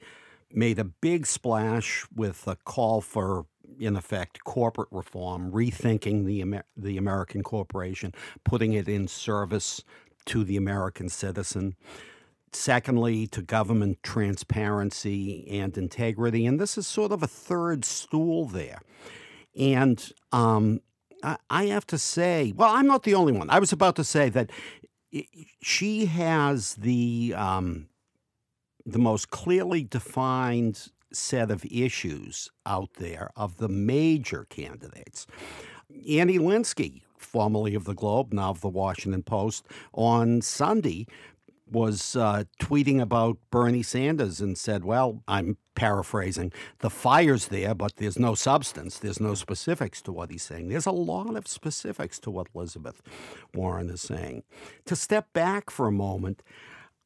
made 0.52 0.78
a 0.78 0.84
big 0.84 1.26
splash 1.26 2.06
with 2.14 2.46
a 2.46 2.56
call 2.56 3.00
for, 3.00 3.46
in 3.78 3.96
effect, 3.96 4.44
corporate 4.44 4.88
reform, 4.92 5.50
rethinking 5.50 6.24
the 6.24 6.40
Amer- 6.40 6.64
the 6.76 6.96
American 6.96 7.42
corporation, 7.42 8.14
putting 8.44 8.72
it 8.72 8.88
in 8.88 9.08
service 9.08 9.82
to 10.26 10.44
the 10.44 10.56
American 10.56 11.08
citizen. 11.08 11.74
Secondly, 12.56 13.26
to 13.28 13.42
government 13.42 14.02
transparency 14.02 15.46
and 15.50 15.76
integrity. 15.76 16.46
And 16.46 16.58
this 16.58 16.78
is 16.78 16.86
sort 16.86 17.12
of 17.12 17.22
a 17.22 17.26
third 17.26 17.84
stool 17.84 18.46
there. 18.46 18.80
And 19.56 20.12
um, 20.32 20.80
I, 21.22 21.36
I 21.50 21.64
have 21.66 21.86
to 21.88 21.98
say, 21.98 22.52
well, 22.56 22.74
I'm 22.74 22.86
not 22.86 23.02
the 23.02 23.14
only 23.14 23.32
one. 23.32 23.50
I 23.50 23.58
was 23.58 23.72
about 23.72 23.94
to 23.96 24.04
say 24.04 24.30
that 24.30 24.50
she 25.62 26.06
has 26.06 26.74
the 26.74 27.34
um, 27.36 27.88
the 28.84 28.98
most 28.98 29.30
clearly 29.30 29.84
defined 29.84 30.90
set 31.12 31.50
of 31.50 31.64
issues 31.66 32.50
out 32.64 32.94
there 32.94 33.30
of 33.36 33.58
the 33.58 33.68
major 33.68 34.46
candidates. 34.48 35.26
Annie 36.08 36.38
Linskey, 36.38 37.02
formerly 37.18 37.74
of 37.74 37.84
the 37.84 37.94
Globe, 37.94 38.32
now 38.32 38.50
of 38.50 38.60
the 38.60 38.68
Washington 38.68 39.22
Post, 39.22 39.66
on 39.92 40.40
Sunday 40.42 41.06
was 41.70 42.14
uh, 42.16 42.44
tweeting 42.60 43.00
about 43.00 43.38
Bernie 43.50 43.82
Sanders 43.82 44.40
and 44.40 44.56
said, 44.56 44.84
Well, 44.84 45.22
I'm 45.26 45.56
paraphrasing, 45.74 46.52
the 46.78 46.90
fire's 46.90 47.48
there, 47.48 47.74
but 47.74 47.96
there's 47.96 48.18
no 48.18 48.34
substance. 48.34 48.98
There's 48.98 49.20
no 49.20 49.34
specifics 49.34 50.00
to 50.02 50.12
what 50.12 50.30
he's 50.30 50.42
saying. 50.42 50.68
There's 50.68 50.86
a 50.86 50.92
lot 50.92 51.36
of 51.36 51.46
specifics 51.46 52.18
to 52.20 52.30
what 52.30 52.48
Elizabeth 52.54 53.02
Warren 53.54 53.90
is 53.90 54.00
saying. 54.00 54.44
To 54.86 54.96
step 54.96 55.32
back 55.32 55.70
for 55.70 55.86
a 55.86 55.92
moment, 55.92 56.42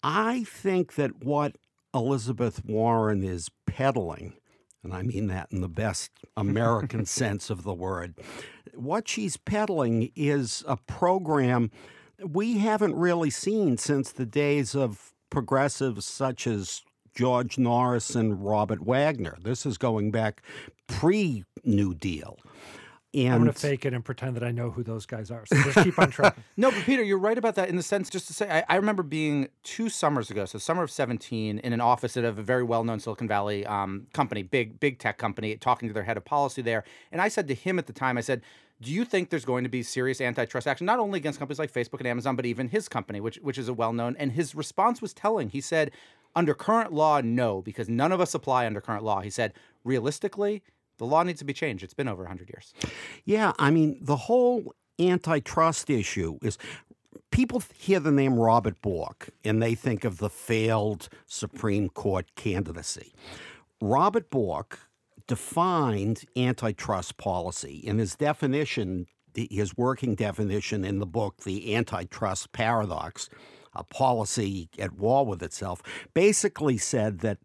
I 0.02 0.45
think 0.45 0.95
that 0.95 1.25
what 1.25 1.57
Elizabeth 1.95 2.64
Warren 2.64 3.23
is 3.23 3.50
peddling, 3.67 4.35
and 4.83 4.95
I 4.95 5.02
mean 5.02 5.26
that 5.26 5.49
in 5.50 5.61
the 5.61 5.69
best 5.69 6.11
American 6.37 7.05
sense 7.07 7.50
of 7.50 7.64
the 7.64 7.75
word, 7.75 8.14
what 8.75 9.09
she's 9.09 9.37
peddling 9.37 10.12
is 10.14 10.64
a 10.67 10.76
program 10.76 11.71
we 12.25 12.59
haven't 12.59 12.95
really 12.95 13.31
seen 13.31 13.79
since 13.79 14.12
the 14.12 14.27
days 14.27 14.75
of 14.75 15.12
progressives 15.31 16.05
such 16.05 16.47
as 16.47 16.83
George 17.15 17.59
Norris 17.59 18.15
and 18.15 18.45
Robert 18.45 18.83
Wagner. 18.83 19.37
This 19.43 19.67
is 19.67 19.79
going 19.79 20.11
back 20.11 20.43
pre 20.87 21.45
New 21.65 21.95
Deal. 21.95 22.39
And 23.12 23.35
I'm 23.35 23.41
going 23.41 23.53
to 23.53 23.59
fake 23.59 23.85
it 23.85 23.93
and 23.93 24.05
pretend 24.05 24.37
that 24.37 24.45
I 24.45 24.53
know 24.53 24.71
who 24.71 24.85
those 24.85 25.05
guys 25.05 25.33
are. 25.33 25.45
So 25.45 25.61
just 25.62 25.83
keep 25.83 25.99
on 25.99 26.11
trucking. 26.12 26.45
no, 26.57 26.71
but 26.71 26.85
Peter, 26.85 27.03
you're 27.03 27.19
right 27.19 27.37
about 27.37 27.57
that 27.57 27.69
in 27.69 27.75
the 27.75 27.83
sense, 27.83 28.09
just 28.09 28.29
to 28.29 28.33
say, 28.33 28.49
I, 28.49 28.65
I, 28.69 28.77
remember 28.77 29.03
being 29.03 29.49
two 29.65 29.89
summers 29.89 30.31
ago, 30.31 30.45
so 30.45 30.59
summer 30.59 30.85
of 30.85 30.93
17, 30.93 31.59
in 31.59 31.73
an 31.73 31.81
office 31.81 32.17
at 32.17 32.25
a 32.25 32.31
very 32.31 32.62
well 32.62 32.85
known 32.85 33.00
Silicon 33.00 33.27
Valley 33.27 33.67
um, 33.67 34.07
company, 34.12 34.45
big, 34.45 34.79
big 34.79 35.00
tech 35.00 35.19
company, 35.19 35.57
talking 35.57 35.89
to 35.89 35.93
their 35.93 36.05
head 36.05 36.19
of 36.19 36.25
policy 36.25 36.62
there. 36.62 36.85
And 37.11 37.21
I 37.21 37.27
said 37.27 37.49
to 37.49 37.55
him 37.55 37.81
at 37.81 37.89
the 37.89 37.93
time, 37.93 38.17
I 38.17 38.21
said, 38.21 38.43
do 38.83 38.93
you 38.93 39.05
think 39.05 39.31
there's 39.31 39.45
going 39.45 39.65
to 39.65 39.71
be 39.71 39.83
serious 39.83 40.21
antitrust 40.21 40.67
action, 40.67 40.87
not 40.87 40.99
only 40.99 41.19
against 41.19 41.39
companies 41.39 41.59
like 41.59 41.73
Facebook 41.73 41.99
and 41.99 42.09
Amazon, 42.09 42.37
but 42.37 42.47
even 42.47 42.69
his 42.69 42.89
company, 42.89 43.21
which 43.21 43.37
which 43.37 43.59
is 43.59 43.69
a 43.69 43.75
well 43.75 43.93
known? 43.93 44.17
And 44.19 44.33
his 44.33 44.55
response 44.55 45.03
was 45.03 45.13
telling. 45.13 45.51
He 45.51 45.61
said, 45.61 45.91
under 46.35 46.55
current 46.55 46.93
law, 46.93 47.21
no, 47.21 47.61
because 47.61 47.89
none 47.89 48.13
of 48.13 48.21
us 48.21 48.35
apply 48.35 48.67
under 48.67 48.81
current 48.81 49.05
law. 49.05 49.21
He 49.21 49.31
said, 49.31 49.53
realistically, 49.85 50.63
the 50.99 51.07
law 51.07 51.23
needs 51.23 51.41
to 51.41 51.45
be 51.45 51.53
changed. 51.53 51.83
It's 51.83 51.95
been 51.95 52.09
over 52.09 52.23
100 52.23 52.49
years. 52.49 52.73
Yeah, 53.25 53.53
I 53.59 53.71
mean, 53.71 53.99
the 54.01 54.17
whole 54.17 54.75
antitrust 54.99 55.91
issue 55.91 56.39
is 56.43 56.59
people 57.31 57.63
hear 57.75 58.01
the 58.01 58.13
name 58.13 58.39
Robert 58.39 58.81
Bork 58.83 59.31
and 59.45 59.63
they 59.63 59.75
think 59.75 60.05
of 60.05 60.19
the 60.19 60.31
failed 60.31 61.09
Supreme 61.27 61.89
Court 61.89 62.27
candidacy. 62.37 63.13
Robert 63.81 64.31
Bork 64.31 64.89
defined 65.31 66.25
antitrust 66.37 67.17
policy 67.17 67.77
in 67.85 67.99
his 67.99 68.17
definition, 68.17 69.07
his 69.33 69.77
working 69.77 70.17
definition 70.17 70.85
in 70.85 70.99
the 70.99 71.07
book, 71.07 71.45
The 71.45 71.77
Antitrust 71.77 72.51
Paradox, 72.51 73.29
a 73.73 73.85
policy 73.85 74.69
at 74.77 74.95
war 74.95 75.25
with 75.25 75.41
itself, 75.41 75.85
basically 76.15 76.79
said 76.79 77.21
that 77.21 77.39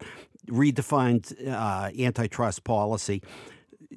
redefined 0.48 1.32
uh, 1.48 1.92
antitrust 1.96 2.64
policy. 2.64 3.22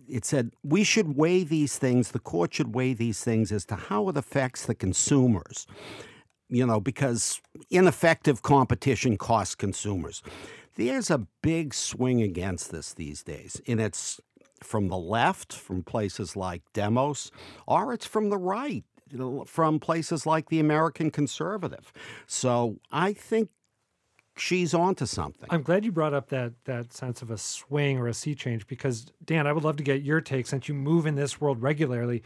It 0.08 0.24
said 0.24 0.52
we 0.64 0.84
should 0.84 1.18
weigh 1.18 1.44
these 1.44 1.80
things, 1.80 2.12
the 2.12 2.20
court 2.20 2.54
should 2.54 2.76
weigh 2.76 2.94
these 2.94 3.24
things 3.24 3.52
as 3.52 3.66
to 3.66 3.76
how 3.76 4.08
it 4.10 4.18
affects 4.18 4.68
the 4.68 4.76
consumers, 4.76 5.66
you 6.48 6.64
know, 6.64 6.80
because 6.80 7.42
ineffective 7.72 8.44
competition 8.44 9.18
costs 9.18 9.56
consumers. 9.56 10.22
There's 10.80 11.12
a 11.12 11.28
big 11.42 11.74
swing 11.74 12.22
against 12.22 12.72
this 12.72 12.94
these 12.94 13.22
days, 13.22 13.62
and 13.68 13.82
it's 13.82 14.22
from 14.64 14.88
the 14.88 14.98
left, 14.98 15.52
from 15.52 15.84
places 15.84 16.38
like 16.38 16.62
Demos, 16.72 17.32
or 17.68 17.92
it's 17.92 18.06
from 18.06 18.30
the 18.30 18.38
right, 18.38 18.86
from 19.46 19.82
places 19.82 20.26
like 20.26 20.48
the 20.48 20.62
American 20.62 21.12
Conservative. 21.12 21.92
So 22.28 22.78
I 22.94 23.12
think 23.12 23.50
she's 24.38 24.74
onto 24.74 25.06
something. 25.06 25.50
I'm 25.50 25.64
glad 25.64 25.84
you 25.84 25.92
brought 25.92 26.14
up 26.14 26.30
that 26.30 26.54
that 26.64 26.94
sense 26.94 27.22
of 27.22 27.30
a 27.30 27.38
swing 27.38 27.98
or 27.98 28.08
a 28.08 28.14
sea 28.14 28.34
change 28.34 28.66
because 28.66 29.08
Dan, 29.26 29.48
I 29.48 29.52
would 29.52 29.66
love 29.66 29.76
to 29.76 29.84
get 29.84 30.04
your 30.04 30.22
take 30.22 30.48
since 30.48 30.70
you 30.70 30.74
move 30.74 31.06
in 31.06 31.16
this 31.16 31.42
world 31.42 31.62
regularly. 31.62 32.24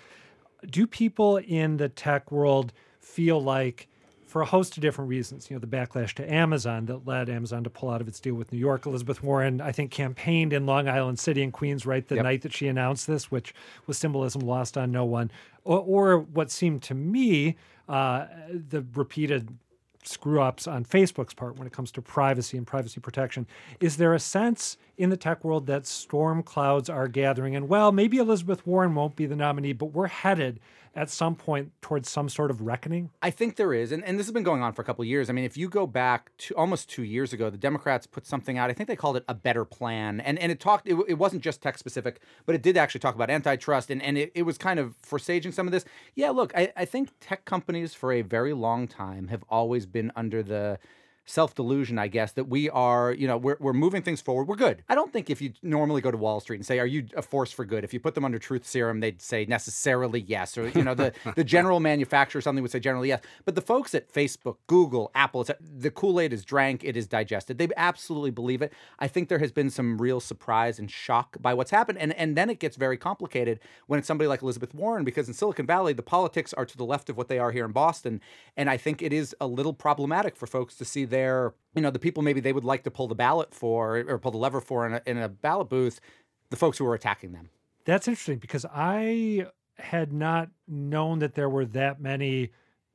Do 0.67 0.85
people 0.85 1.37
in 1.37 1.77
the 1.77 1.89
tech 1.89 2.31
world 2.31 2.71
feel 2.99 3.41
like 3.41 3.87
for 4.33 4.41
a 4.41 4.45
host 4.47 4.75
of 4.75 4.81
different 4.81 5.09
reasons. 5.09 5.47
You 5.47 5.55
know, 5.55 5.59
the 5.59 5.67
backlash 5.67 6.13
to 6.15 6.33
Amazon 6.33 6.87
that 6.87 7.05
led 7.05 7.29
Amazon 7.29 7.63
to 7.65 7.69
pull 7.69 7.91
out 7.91 8.01
of 8.01 8.07
its 8.07 8.19
deal 8.19 8.33
with 8.33 8.51
New 8.51 8.57
York. 8.57 8.87
Elizabeth 8.87 9.21
Warren, 9.21 9.61
I 9.61 9.71
think, 9.71 9.91
campaigned 9.91 10.53
in 10.53 10.65
Long 10.65 10.89
Island 10.89 11.19
City 11.19 11.43
and 11.43 11.53
Queens 11.53 11.85
right 11.85 12.07
the 12.07 12.15
yep. 12.15 12.23
night 12.23 12.41
that 12.41 12.51
she 12.51 12.67
announced 12.67 13.05
this, 13.05 13.29
which 13.29 13.53
was 13.85 13.99
symbolism 13.99 14.41
lost 14.41 14.75
on 14.75 14.91
no 14.91 15.05
one. 15.05 15.29
Or, 15.63 15.81
or 15.81 16.17
what 16.17 16.49
seemed 16.49 16.81
to 16.81 16.95
me, 16.95 17.57
uh, 17.87 18.25
the 18.49 18.83
repeated 18.95 19.55
screw 20.03 20.41
ups 20.41 20.65
on 20.65 20.83
Facebook's 20.83 21.35
part 21.35 21.55
when 21.57 21.67
it 21.67 21.71
comes 21.71 21.91
to 21.91 22.01
privacy 22.01 22.57
and 22.57 22.65
privacy 22.65 22.99
protection. 22.99 23.45
Is 23.79 23.97
there 23.97 24.15
a 24.15 24.19
sense 24.19 24.77
in 24.97 25.11
the 25.11 25.17
tech 25.17 25.43
world 25.43 25.67
that 25.67 25.85
storm 25.85 26.41
clouds 26.41 26.89
are 26.89 27.07
gathering? 27.07 27.55
And 27.55 27.69
well, 27.69 27.91
maybe 27.91 28.17
Elizabeth 28.17 28.65
Warren 28.65 28.95
won't 28.95 29.15
be 29.15 29.27
the 29.27 29.35
nominee, 29.35 29.73
but 29.73 29.93
we're 29.93 30.07
headed 30.07 30.59
at 30.95 31.09
some 31.09 31.35
point 31.35 31.71
towards 31.81 32.09
some 32.09 32.29
sort 32.29 32.51
of 32.51 32.61
reckoning? 32.61 33.09
I 33.21 33.29
think 33.29 33.55
there 33.55 33.73
is, 33.73 33.91
and, 33.91 34.03
and 34.03 34.19
this 34.19 34.27
has 34.27 34.33
been 34.33 34.43
going 34.43 34.61
on 34.61 34.73
for 34.73 34.81
a 34.81 34.85
couple 34.85 35.01
of 35.01 35.07
years. 35.07 35.29
I 35.29 35.33
mean, 35.33 35.45
if 35.45 35.57
you 35.57 35.69
go 35.69 35.87
back 35.87 36.31
to 36.39 36.55
almost 36.55 36.89
two 36.89 37.03
years 37.03 37.33
ago, 37.33 37.49
the 37.49 37.57
Democrats 37.57 38.05
put 38.05 38.25
something 38.25 38.57
out. 38.57 38.69
I 38.69 38.73
think 38.73 38.87
they 38.87 38.95
called 38.95 39.17
it 39.17 39.25
a 39.27 39.33
better 39.33 39.65
plan, 39.65 40.19
and 40.19 40.37
and 40.39 40.51
it 40.51 40.59
talked. 40.59 40.87
It, 40.87 40.97
it 41.07 41.15
wasn't 41.15 41.41
just 41.41 41.61
tech 41.61 41.77
specific, 41.77 42.19
but 42.45 42.55
it 42.55 42.61
did 42.61 42.77
actually 42.77 42.99
talk 42.99 43.15
about 43.15 43.29
antitrust, 43.29 43.89
and 43.89 44.01
and 44.01 44.17
it, 44.17 44.31
it 44.35 44.43
was 44.43 44.57
kind 44.57 44.79
of 44.79 44.95
forsaging 45.01 45.53
some 45.53 45.67
of 45.67 45.71
this. 45.71 45.85
Yeah, 46.15 46.29
look, 46.29 46.51
I, 46.55 46.71
I 46.75 46.85
think 46.85 47.09
tech 47.19 47.45
companies 47.45 47.93
for 47.93 48.11
a 48.11 48.21
very 48.21 48.53
long 48.53 48.87
time 48.87 49.27
have 49.29 49.43
always 49.49 49.85
been 49.85 50.11
under 50.15 50.43
the 50.43 50.79
self 51.25 51.55
delusion, 51.55 51.97
I 51.97 52.07
guess, 52.07 52.33
that 52.33 52.45
we 52.45 52.69
are, 52.69 53.13
you 53.13 53.27
know, 53.27 53.37
we're, 53.37 53.57
we're 53.59 53.73
moving 53.73 54.01
things 54.01 54.21
forward. 54.21 54.47
We're 54.47 54.55
good. 54.55 54.83
I 54.89 54.95
don't 54.95 55.11
think 55.11 55.29
if 55.29 55.41
you 55.41 55.53
normally 55.61 56.01
go 56.01 56.11
to 56.11 56.17
Wall 56.17 56.39
Street 56.39 56.57
and 56.57 56.65
say, 56.65 56.79
are 56.79 56.85
you 56.85 57.07
a 57.15 57.21
force 57.21 57.51
for 57.51 57.65
good? 57.65 57.83
If 57.83 57.93
you 57.93 57.99
put 57.99 58.15
them 58.15 58.25
under 58.25 58.39
truth 58.39 58.65
serum, 58.65 58.99
they'd 58.99 59.21
say 59.21 59.45
necessarily 59.45 60.21
yes. 60.21 60.57
Or, 60.57 60.67
you 60.69 60.83
know, 60.83 60.93
the, 60.93 61.13
the 61.35 61.43
general 61.43 61.79
manufacturer 61.79 62.41
something 62.41 62.61
would 62.61 62.71
say 62.71 62.79
generally 62.79 63.07
yes. 63.07 63.21
But 63.45 63.55
the 63.55 63.61
folks 63.61 63.95
at 63.95 64.11
Facebook, 64.11 64.57
Google, 64.67 65.11
Apple, 65.15 65.45
the 65.61 65.91
Kool 65.91 66.19
Aid 66.19 66.33
is 66.33 66.43
drank, 66.43 66.83
it 66.83 66.97
is 66.97 67.07
digested. 67.07 67.57
They 67.57 67.69
absolutely 67.77 68.31
believe 68.31 68.61
it. 68.61 68.73
I 68.99 69.07
think 69.07 69.29
there 69.29 69.39
has 69.39 69.51
been 69.51 69.69
some 69.69 69.97
real 69.97 70.19
surprise 70.19 70.79
and 70.79 70.91
shock 70.91 71.37
by 71.39 71.53
what's 71.53 71.71
happened. 71.71 71.99
And, 71.99 72.13
and 72.13 72.35
then 72.35 72.49
it 72.49 72.59
gets 72.59 72.75
very 72.75 72.97
complicated 72.97 73.59
when 73.87 73.99
it's 73.99 74.07
somebody 74.07 74.27
like 74.27 74.41
Elizabeth 74.41 74.73
Warren, 74.73 75.03
because 75.03 75.27
in 75.27 75.33
Silicon 75.33 75.65
Valley, 75.65 75.93
the 75.93 76.03
politics 76.03 76.53
are 76.53 76.65
to 76.65 76.77
the 76.77 76.85
left 76.85 77.09
of 77.09 77.17
what 77.17 77.29
they 77.29 77.39
are 77.39 77.51
here 77.51 77.65
in 77.65 77.71
Boston. 77.71 78.19
And 78.57 78.69
I 78.69 78.77
think 78.77 79.01
it 79.01 79.13
is 79.13 79.35
a 79.39 79.47
little 79.47 79.73
problematic 79.73 80.35
for 80.35 80.47
folks 80.47 80.75
to 80.75 80.85
see 80.85 81.05
their, 81.13 81.53
you 81.75 81.81
know, 81.81 81.91
the 81.91 81.99
people 81.99 82.23
maybe 82.23 82.39
they 82.39 82.53
would 82.53 82.65
like 82.65 82.83
to 82.83 82.91
pull 82.91 83.07
the 83.07 83.15
ballot 83.15 83.53
for 83.53 83.97
or 83.97 84.17
pull 84.17 84.31
the 84.31 84.37
lever 84.37 84.59
for 84.59 84.85
in 84.87 84.93
a, 84.95 85.01
in 85.05 85.17
a 85.17 85.29
ballot 85.29 85.69
booth, 85.69 86.01
the 86.49 86.57
folks 86.57 86.77
who 86.77 86.85
are 86.85 86.95
attacking 86.95 87.31
them. 87.31 87.49
That's 87.85 88.07
interesting 88.07 88.39
because 88.39 88.65
I 88.73 89.47
had 89.77 90.13
not 90.13 90.49
known 90.67 91.19
that 91.19 91.35
there 91.35 91.49
were 91.49 91.65
that 91.65 92.01
many 92.01 92.51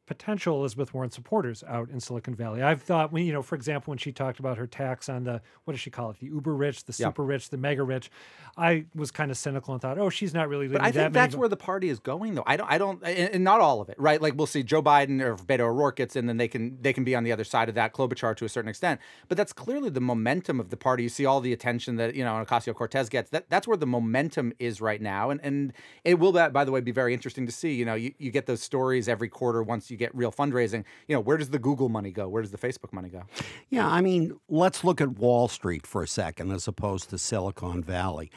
potential 0.08 0.56
Elizabeth 0.56 0.94
Warren 0.94 1.10
supporters 1.10 1.62
out 1.68 1.90
in 1.90 2.00
Silicon 2.00 2.34
Valley. 2.34 2.62
I've 2.62 2.82
thought 2.82 3.12
when 3.12 3.26
you 3.26 3.32
know, 3.32 3.42
for 3.42 3.54
example, 3.54 3.90
when 3.90 3.98
she 3.98 4.10
talked 4.10 4.40
about 4.40 4.56
her 4.56 4.66
tax 4.66 5.08
on 5.08 5.24
the 5.24 5.42
what 5.64 5.74
does 5.74 5.80
she 5.80 5.90
call 5.90 6.10
it, 6.10 6.18
the 6.18 6.26
uber 6.26 6.54
rich, 6.54 6.84
the 6.84 6.92
super 6.92 7.22
yeah. 7.22 7.28
rich, 7.28 7.50
the 7.50 7.58
mega 7.58 7.82
rich, 7.82 8.10
I 8.56 8.86
was 8.94 9.10
kind 9.10 9.30
of 9.30 9.36
cynical 9.36 9.74
and 9.74 9.82
thought, 9.82 9.98
oh, 9.98 10.08
she's 10.08 10.32
not 10.32 10.48
really. 10.48 10.66
But 10.66 10.82
I 10.82 10.90
think 10.90 11.12
that's 11.12 11.36
where 11.36 11.48
the 11.48 11.56
party 11.56 11.90
is 11.90 11.98
going, 11.98 12.34
though. 12.34 12.44
I 12.46 12.56
don't, 12.56 12.70
I 12.70 12.78
don't, 12.78 13.04
and 13.04 13.44
not 13.44 13.60
all 13.60 13.80
of 13.80 13.88
it, 13.90 14.00
right? 14.00 14.20
Like 14.20 14.34
we'll 14.36 14.46
see 14.46 14.62
Joe 14.62 14.82
Biden 14.82 15.20
or 15.20 15.36
Beto 15.36 15.60
O'Rourke 15.60 15.96
gets 15.96 16.16
in, 16.16 16.26
then 16.26 16.38
they 16.38 16.48
can 16.48 16.78
they 16.80 16.92
can 16.92 17.04
be 17.04 17.14
on 17.14 17.24
the 17.24 17.32
other 17.32 17.44
side 17.44 17.68
of 17.68 17.74
that. 17.74 17.92
Klobuchar 17.92 18.36
to 18.36 18.44
a 18.44 18.48
certain 18.48 18.68
extent, 18.68 19.00
but 19.28 19.36
that's 19.36 19.52
clearly 19.52 19.90
the 19.90 20.00
momentum 20.00 20.58
of 20.58 20.70
the 20.70 20.76
party. 20.76 21.02
You 21.02 21.08
see 21.08 21.26
all 21.26 21.40
the 21.40 21.52
attention 21.52 21.96
that 21.96 22.14
you 22.14 22.24
know 22.24 22.44
Ocasio 22.44 22.74
Cortez 22.74 23.08
gets. 23.10 23.30
That 23.30 23.50
that's 23.50 23.68
where 23.68 23.76
the 23.76 23.86
momentum 23.86 24.52
is 24.58 24.80
right 24.80 25.02
now, 25.02 25.30
and 25.30 25.40
and 25.42 25.72
it 26.04 26.18
will, 26.18 26.32
that, 26.32 26.52
by 26.52 26.64
the 26.64 26.72
way, 26.72 26.80
be 26.80 26.92
very 26.92 27.12
interesting 27.12 27.44
to 27.46 27.52
see. 27.52 27.74
You 27.74 27.84
know, 27.84 27.94
you, 27.94 28.14
you 28.18 28.30
get 28.30 28.46
those 28.46 28.62
stories 28.62 29.08
every 29.08 29.28
quarter 29.28 29.62
once 29.62 29.90
you 29.90 29.97
get 29.98 30.14
real 30.14 30.32
fundraising 30.32 30.84
you 31.06 31.14
know, 31.14 31.20
where 31.20 31.36
does 31.36 31.50
the 31.50 31.58
Google 31.58 31.88
money 31.88 32.10
go? 32.10 32.28
Where 32.28 32.42
does 32.42 32.50
the 32.50 32.58
Facebook 32.58 32.92
money 32.92 33.08
go? 33.08 33.22
Yeah, 33.70 33.88
I 33.88 34.00
mean, 34.00 34.38
let's 34.48 34.84
look 34.84 35.00
at 35.00 35.18
Wall 35.18 35.48
Street 35.48 35.86
for 35.86 36.02
a 36.02 36.08
second 36.08 36.52
as 36.52 36.68
opposed 36.68 37.10
to 37.10 37.18
Silicon 37.18 37.82
Valley. 37.82 38.30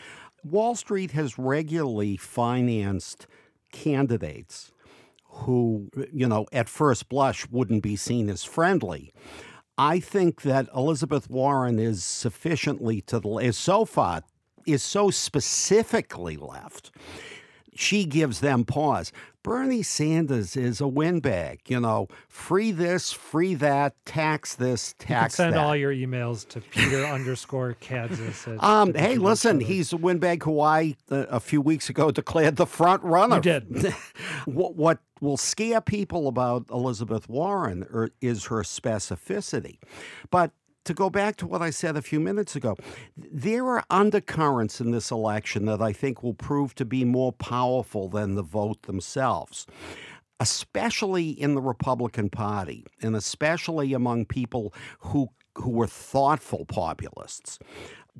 Wall 0.43 0.75
Street 0.75 1.11
has 1.11 1.37
regularly 1.37 2.17
financed 2.17 3.27
candidates 3.71 4.71
who, 5.25 5.89
you 6.11 6.27
know, 6.27 6.45
at 6.51 6.67
first 6.67 7.09
blush 7.09 7.47
wouldn't 7.49 7.83
be 7.83 7.95
seen 7.95 8.29
as 8.29 8.43
friendly. 8.43 9.13
I 9.77 9.99
think 9.99 10.41
that 10.41 10.67
Elizabeth 10.75 11.29
Warren 11.29 11.79
is 11.79 12.03
sufficiently 12.03 13.01
to 13.01 13.19
the 13.19 13.29
is 13.37 13.57
so 13.57 13.85
far 13.85 14.23
is 14.67 14.83
so 14.83 15.09
specifically 15.09 16.37
left. 16.37 16.91
She 17.75 18.05
gives 18.05 18.41
them 18.41 18.65
pause. 18.65 19.11
Bernie 19.43 19.81
Sanders 19.81 20.55
is 20.55 20.81
a 20.81 20.87
windbag. 20.87 21.61
You 21.67 21.79
know, 21.79 22.07
free 22.27 22.71
this, 22.71 23.11
free 23.11 23.55
that, 23.55 23.95
tax 24.05 24.55
this, 24.55 24.93
tax 24.99 25.33
you 25.33 25.43
send 25.43 25.55
that. 25.55 25.59
all 25.65 25.75
your 25.75 25.91
emails 25.91 26.47
to 26.49 26.61
Peter 26.61 27.05
underscore 27.05 27.75
Kadzis. 27.81 28.59
Um, 28.61 28.93
hey, 28.93 29.15
listen, 29.15 29.59
he's 29.59 29.93
a 29.93 29.97
windbag 29.97 30.43
who 30.43 30.59
I 30.59 30.95
uh, 31.09 31.25
a 31.29 31.39
few 31.39 31.61
weeks 31.61 31.89
ago 31.89 32.11
declared 32.11 32.57
the 32.57 32.65
front 32.65 33.01
runner. 33.03 33.37
You 33.37 33.41
did. 33.41 33.93
what, 34.45 34.75
what 34.75 34.99
will 35.19 35.37
scare 35.37 35.81
people 35.81 36.27
about 36.27 36.65
Elizabeth 36.69 37.27
Warren 37.29 37.85
er, 37.93 38.09
is 38.21 38.45
her 38.45 38.61
specificity, 38.61 39.77
but 40.29 40.51
to 40.85 40.93
go 40.93 41.09
back 41.09 41.35
to 41.37 41.47
what 41.47 41.61
I 41.61 41.69
said 41.69 41.95
a 41.95 42.01
few 42.01 42.19
minutes 42.19 42.55
ago, 42.55 42.75
there 43.15 43.65
are 43.67 43.83
undercurrents 43.89 44.81
in 44.81 44.91
this 44.91 45.11
election 45.11 45.65
that 45.65 45.81
I 45.81 45.93
think 45.93 46.23
will 46.23 46.33
prove 46.33 46.75
to 46.75 46.85
be 46.85 47.05
more 47.05 47.31
powerful 47.31 48.09
than 48.09 48.35
the 48.35 48.41
vote 48.41 48.83
themselves, 48.83 49.67
especially 50.39 51.29
in 51.29 51.55
the 51.55 51.61
Republican 51.61 52.29
Party 52.29 52.85
and 53.01 53.15
especially 53.15 53.93
among 53.93 54.25
people 54.25 54.73
who 54.99 55.29
who 55.55 55.69
were 55.69 55.87
thoughtful 55.87 56.65
populists. 56.65 57.59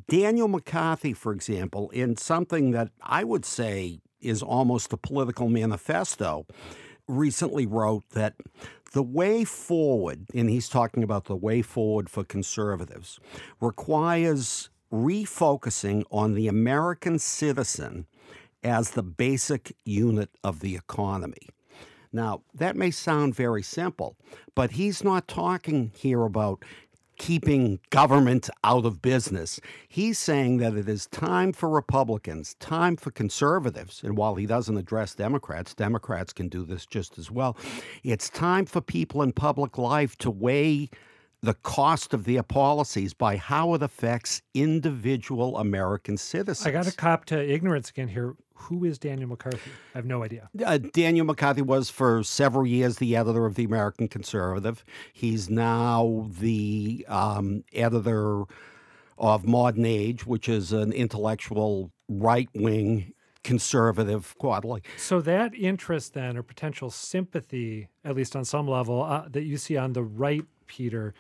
Daniel 0.10 0.50
McCarthy, 0.50 1.14
for 1.14 1.32
example, 1.32 1.90
in 1.92 2.18
something 2.18 2.72
that 2.72 2.92
I 3.02 3.24
would 3.24 3.46
say 3.46 4.02
is 4.20 4.44
almost 4.44 4.92
a 4.94 4.98
political 4.98 5.50
manifesto, 5.50 6.46
recently 7.08 7.66
wrote 7.66 8.04
that 8.12 8.36
the 8.92 9.04
way 9.04 9.44
forward, 9.44 10.26
and 10.34 10.50
he's 10.50 10.70
talking 10.70 11.04
about 11.04 11.26
the 11.26 11.36
way 11.36 11.62
forward 11.62 12.10
for 12.10 12.24
conservatives, 12.24 13.20
requires 13.60 14.70
refocusing 14.92 16.04
on 16.12 16.34
the 16.34 16.48
American 16.48 17.18
citizen 17.18 18.06
as 18.64 18.92
the 18.92 19.04
basic 19.04 19.76
unit 19.86 20.30
of 20.44 20.60
the 20.60 20.76
economy. 20.76 21.50
Now, 22.14 22.42
that 22.54 22.76
may 22.76 22.92
sound 22.92 23.36
very 23.36 23.64
simple, 23.64 24.18
but 24.54 24.72
he's 24.72 25.04
not 25.04 25.28
talking 25.28 25.92
here 25.96 26.24
about 26.24 26.64
keeping 27.22 27.80
government 27.92 28.50
out 28.64 28.84
of 28.84 29.00
business. 29.00 29.60
He's 29.88 30.18
saying 30.18 30.58
that 30.58 30.74
it 30.74 30.90
is 30.90 31.06
time 31.06 31.54
for 31.54 31.70
Republicans, 31.70 32.56
time 32.56 32.98
for 32.98 33.12
conservatives, 33.12 34.02
and 34.04 34.18
while 34.18 34.34
he 34.34 34.48
doesn't 34.48 34.76
address 34.76 35.14
Democrats, 35.14 35.76
Democrats 35.76 36.34
can 36.34 36.50
do 36.50 36.66
this 36.66 36.88
just 36.88 37.20
as 37.20 37.30
well. 37.30 37.56
It's 38.04 38.28
time 38.28 38.66
for 38.66 38.82
people 38.82 39.22
in 39.22 39.34
public 39.34 39.78
life 39.78 40.18
to 40.18 40.32
weigh 40.32 40.90
the 41.42 41.54
cost 41.56 42.14
of 42.14 42.26
their 42.26 42.44
policies 42.44 43.14
by 43.14 43.36
how 43.36 43.74
it 43.74 43.82
affects 43.82 44.42
individual 44.54 45.58
American 45.58 46.18
citizens. 46.18 46.68
I 46.68 46.72
got 46.72 46.86
to 46.86 46.96
cop 46.96 47.26
to 47.26 47.54
ignorance 47.54 47.90
again 47.90 48.08
here. 48.08 48.36
Who 48.54 48.86
is 48.86 49.00
Daniel 49.00 49.30
McCarthy? 49.30 49.72
I 49.96 49.98
have 49.98 50.06
no 50.06 50.24
idea. 50.24 50.50
Uh, 50.64 50.78
Daniel 50.78 51.26
McCarthy 51.26 51.64
was 51.64 51.90
for 51.90 52.22
several 52.22 52.68
years 52.68 52.98
the 52.98 53.16
editor 53.16 53.48
of 53.48 53.56
the 53.56 53.64
American 53.64 54.08
Conservative. 54.08 54.86
He's 55.14 55.50
now 55.50 56.28
the 56.30 57.04
um, 57.10 57.64
editor 57.74 58.44
of 59.18 59.48
Modern 59.48 59.86
Age, 59.86 60.28
which 60.28 60.48
is 60.48 60.72
an 60.72 60.94
intellectual 60.94 61.92
right 62.08 62.50
wing 62.54 63.14
conservative 63.44 64.36
quarterly. 64.38 64.84
So 64.98 65.22
that 65.22 65.56
interest 65.56 66.14
then, 66.14 66.38
or 66.38 66.44
potential 66.44 66.92
sympathy, 66.92 67.88
at 68.06 68.16
least 68.16 68.36
on 68.36 68.46
some 68.46 68.68
level, 68.68 69.02
uh, 69.04 69.28
that 69.30 69.44
you 69.44 69.58
see 69.58 69.78
on 69.78 69.94
the 69.94 70.04
right, 70.04 70.46
Peter, 70.72 71.14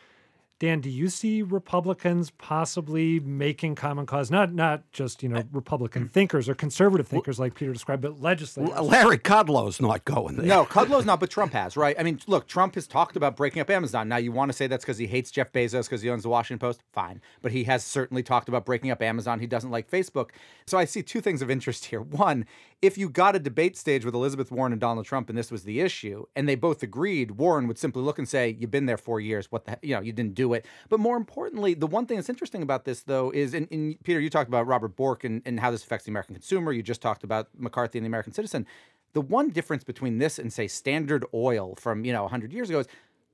Dan, 0.62 0.80
do 0.80 0.92
you 0.92 1.10
see 1.10 1.42
Republicans 1.42 2.30
possibly 2.30 3.20
making 3.20 3.74
common 3.74 4.06
cause? 4.06 4.30
Not 4.30 4.54
not 4.54 4.84
just 4.92 5.24
you 5.24 5.30
know 5.30 5.44
Republican 5.52 6.04
hmm. 6.04 6.10
thinkers 6.10 6.48
or 6.48 6.54
conservative 6.54 7.08
thinkers 7.08 7.40
like 7.40 7.56
Peter 7.56 7.74
described, 7.74 8.04
but 8.04 8.22
legislators. 8.22 8.80
Larry 8.80 9.18
Kudlow's 9.18 9.82
not 9.82 10.06
going 10.06 10.38
there. 10.38 10.46
No, 10.46 10.66
Kudlow's 10.66 11.04
not, 11.04 11.20
but 11.20 11.32
Trump 11.32 11.54
has, 11.54 11.76
right? 11.76 11.96
I 12.00 12.04
mean, 12.04 12.20
look, 12.28 12.48
Trump 12.48 12.76
has 12.76 12.86
talked 12.86 13.16
about 13.16 13.36
breaking 13.36 13.60
up 13.60 13.72
Amazon. 13.72 14.08
Now, 14.08 14.18
you 14.18 14.32
want 14.32 14.52
to 14.52 14.54
say 14.56 14.68
that's 14.68 14.86
because 14.86 15.00
he 15.00 15.08
hates 15.08 15.32
Jeff 15.32 15.52
Bezos 15.52 15.86
because 15.86 16.04
he 16.04 16.12
owns 16.12 16.22
the 16.22 16.30
Washington 16.30 16.60
Post? 16.60 16.84
Fine, 16.94 17.22
but 17.42 17.52
he 17.52 17.64
has 17.64 17.84
certainly 17.84 18.22
talked 18.22 18.48
about 18.48 18.64
breaking 18.64 18.92
up 18.92 19.02
Amazon. 19.02 19.40
He 19.40 19.48
doesn't 19.48 19.72
like 19.72 19.90
Facebook. 19.90 20.30
So 20.68 20.78
I 20.78 20.86
see 20.86 21.02
two 21.02 21.22
things 21.22 21.42
of 21.42 21.50
interest 21.50 21.86
here. 21.86 22.02
One, 22.02 22.46
if 22.82 22.98
you 22.98 23.10
got 23.10 23.36
a 23.36 23.40
debate 23.40 23.78
stage 23.78 24.04
with 24.04 24.16
Elizabeth 24.16 24.52
Warren 24.52 24.72
and 24.72 24.82
Donald 24.82 25.06
Trump, 25.06 25.30
and 25.30 25.38
this 25.38 25.52
was 25.52 25.64
the 25.64 25.82
issue, 25.82 26.26
and 26.36 26.50
they 26.50 26.56
both 26.56 26.82
agreed, 26.82 27.32
Warren 27.32 27.68
would 27.68 27.78
simply 27.78 28.02
look 28.02 28.18
and 28.18 28.28
say, 28.28 28.58
"You've 28.60 28.72
been 28.72 28.88
there 28.88 28.98
four 28.98 29.20
years. 29.20 29.52
What 29.52 29.66
the 29.66 29.78
you 29.84 29.96
know 29.96 30.02
you 30.02 30.12
didn't 30.12 30.34
do 30.34 30.54
it." 30.54 30.66
But 30.90 31.00
more 31.00 31.16
importantly, 31.16 31.76
the 31.76 31.88
one 31.88 32.08
thing 32.08 32.18
that's 32.18 32.30
interesting 32.30 32.64
about 32.64 32.86
this 32.86 33.02
though 33.02 33.30
is, 33.32 33.54
and, 33.54 33.68
and 33.72 34.02
Peter, 34.04 34.20
you 34.20 34.32
talked 34.32 34.48
about 34.48 34.66
Robert 34.66 34.96
Bork 34.96 35.24
and, 35.24 35.44
and 35.46 35.60
how 35.60 35.70
this 35.70 35.84
affects 35.84 36.06
the 36.06 36.12
American 36.12 36.34
consumer. 36.34 36.72
You 36.72 36.82
just 36.82 37.02
talked 37.02 37.24
about 37.24 37.50
McCarthy 37.56 38.00
and 38.00 38.06
the 38.06 38.10
American 38.10 38.34
citizen. 38.34 38.66
The 39.14 39.22
one 39.22 39.50
difference 39.50 39.84
between 39.84 40.18
this 40.18 40.40
and 40.40 40.52
say 40.52 40.68
Standard 40.68 41.26
Oil 41.34 41.76
from 41.76 42.04
you 42.04 42.14
know 42.14 42.24
100 42.24 42.52
years 42.52 42.70
ago 42.70 42.80
is 42.80 42.88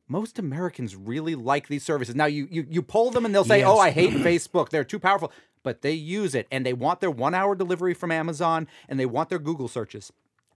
most 0.10 0.40
Americans 0.40 0.96
really 0.96 1.36
like 1.36 1.68
these 1.68 1.84
services. 1.84 2.16
Now 2.16 2.26
you 2.26 2.50
you 2.52 2.68
you 2.70 2.82
poll 2.82 3.12
them 3.12 3.26
and 3.26 3.34
they'll 3.34 3.46
say, 3.46 3.60
yes. 3.60 3.68
"Oh, 3.70 3.80
I 3.80 3.92
hate 3.92 4.12
Facebook. 4.26 4.70
They're 4.70 4.84
too 4.84 5.00
powerful." 5.00 5.32
But 5.68 5.82
they 5.82 5.92
use 5.92 6.34
it 6.34 6.48
and 6.50 6.66
they 6.66 6.72
want 6.74 7.02
their 7.02 7.12
one 7.12 7.34
hour 7.36 7.54
delivery 7.56 7.94
from 7.94 8.10
Amazon 8.10 8.68
and 8.88 8.98
they 8.98 9.06
want 9.06 9.28
their 9.28 9.40
Google 9.40 9.68
searches. 9.68 10.14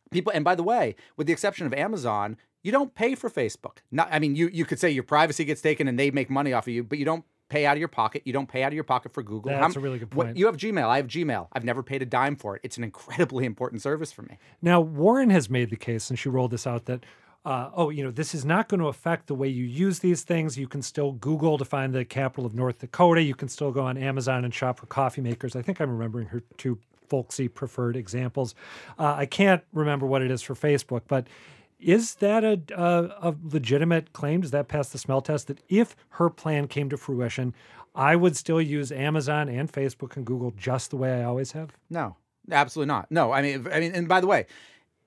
People, 0.10 0.32
and 0.34 0.45
by 0.45 0.56
the 0.56 0.63
way, 0.63 0.95
with 1.17 1.28
the 1.28 1.34
exception 1.34 1.65
of 1.67 1.74
Amazon, 1.74 2.38
You 2.63 2.71
don't 2.71 2.93
pay 2.93 3.15
for 3.15 3.30
Facebook. 3.30 3.78
Not, 3.91 4.08
I 4.15 4.19
mean, 4.19 4.36
you 4.36 4.47
you 4.54 4.65
could 4.65 4.80
say 4.80 4.89
your 4.91 5.04
privacy 5.15 5.43
gets 5.45 5.62
taken 5.62 5.88
and 5.89 5.97
they 6.00 6.12
make 6.12 6.30
money 6.30 6.54
off 6.54 6.65
of 6.67 6.74
you, 6.74 6.84
but 6.84 6.97
you 7.00 7.06
don't 7.06 7.26
pay 7.50 7.65
out 7.65 7.76
of 7.78 7.80
your 7.80 7.88
pocket. 8.02 8.21
You 8.24 8.34
don't 8.38 8.47
pay 8.47 8.62
out 8.63 8.67
of 8.74 8.78
your 8.80 8.84
pocket 8.93 9.12
for 9.15 9.24
Google. 9.24 9.52
That's 9.52 9.76
a 9.76 9.80
really 9.88 10.00
good 10.00 10.13
what- 10.15 10.28
point. 10.28 10.38
you 10.38 10.45
have 10.45 10.58
Gmail. 10.58 10.88
I 10.88 10.97
have 11.02 11.08
Gmail. 11.08 11.47
I've 11.54 11.65
never 11.71 11.82
paid 11.84 12.02
a 12.02 12.06
dime 12.06 12.36
for 12.38 12.56
it. 12.56 12.62
It's 12.63 12.78
an 12.78 12.84
incredibly 12.84 13.43
important 13.52 13.82
service 13.82 14.12
for 14.13 14.21
me. 14.30 14.38
Now, 14.62 14.80
Warren 14.80 15.32
has 15.32 15.50
made 15.50 15.69
the 15.71 15.76
case, 15.89 16.10
and 16.12 16.17
she 16.19 16.30
rolled 16.30 16.52
this 16.52 16.65
out 16.67 16.86
that, 16.86 17.02
uh, 17.43 17.71
oh, 17.73 17.89
you 17.89 18.04
know, 18.04 18.12
this 18.12 18.36
is 18.36 18.45
not 18.45 18.69
going 18.69 18.80
to 18.80 18.88
affect 18.88 19.27
the 19.27 19.36
way 19.36 19.47
you 19.47 19.65
use 19.65 19.99
these 19.99 20.21
things. 20.21 20.58
You 20.58 20.67
can 20.67 20.82
still 20.82 21.13
Google 21.13 21.58
to 21.58 21.65
find 21.65 21.93
the 21.93 22.06
capital 22.06 22.45
of 22.45 22.54
North 22.54 22.80
Dakota. 22.80 23.21
You 23.21 23.34
can 23.34 23.49
still 23.49 23.71
go 23.71 23.82
on 23.82 23.97
Amazon 23.97 24.45
and 24.45 24.54
shop 24.54 24.80
for 24.80 24.86
coffee 24.86 25.21
makers. 25.21 25.56
I 25.56 25.62
think 25.62 25.82
I'm 25.82 25.89
remembering 25.89 26.27
her 26.27 26.43
two 26.58 26.77
folksy 27.08 27.47
preferred 27.47 27.95
examples. 27.95 28.56
Uh, 28.97 29.15
I 29.17 29.25
can't 29.25 29.63
remember 29.73 30.06
what 30.06 30.21
it 30.21 30.30
is 30.32 30.41
for 30.41 30.54
Facebook, 30.54 31.01
but 31.08 31.27
is 31.80 32.15
that 32.15 32.43
a, 32.43 32.62
a, 32.75 33.30
a 33.30 33.36
legitimate 33.43 34.13
claim? 34.13 34.41
Does 34.41 34.51
that 34.51 34.67
pass 34.67 34.89
the 34.89 34.99
smell 34.99 35.21
test 35.21 35.47
that 35.47 35.60
if 35.67 35.95
her 36.10 36.30
plan 36.30 36.67
came 36.67 36.89
to 36.89 36.97
fruition, 36.97 37.56
I 37.95 38.15
would 38.15 38.38
still 38.38 38.62
use 38.62 38.91
Amazon 38.91 39.49
and 39.49 39.69
Facebook 39.71 40.15
and 40.15 40.25
Google 40.25 40.51
just 40.51 40.91
the 40.91 40.97
way 40.97 41.19
I 41.21 41.23
always 41.23 41.54
have? 41.54 41.71
No, 41.89 42.15
absolutely 42.51 42.88
not. 42.88 43.12
No, 43.12 43.32
I 43.32 43.41
mean, 43.41 43.67
I 43.71 43.80
mean, 43.80 43.93
and 43.93 44.08
by 44.08 44.21
the 44.21 44.27
way, 44.27 44.45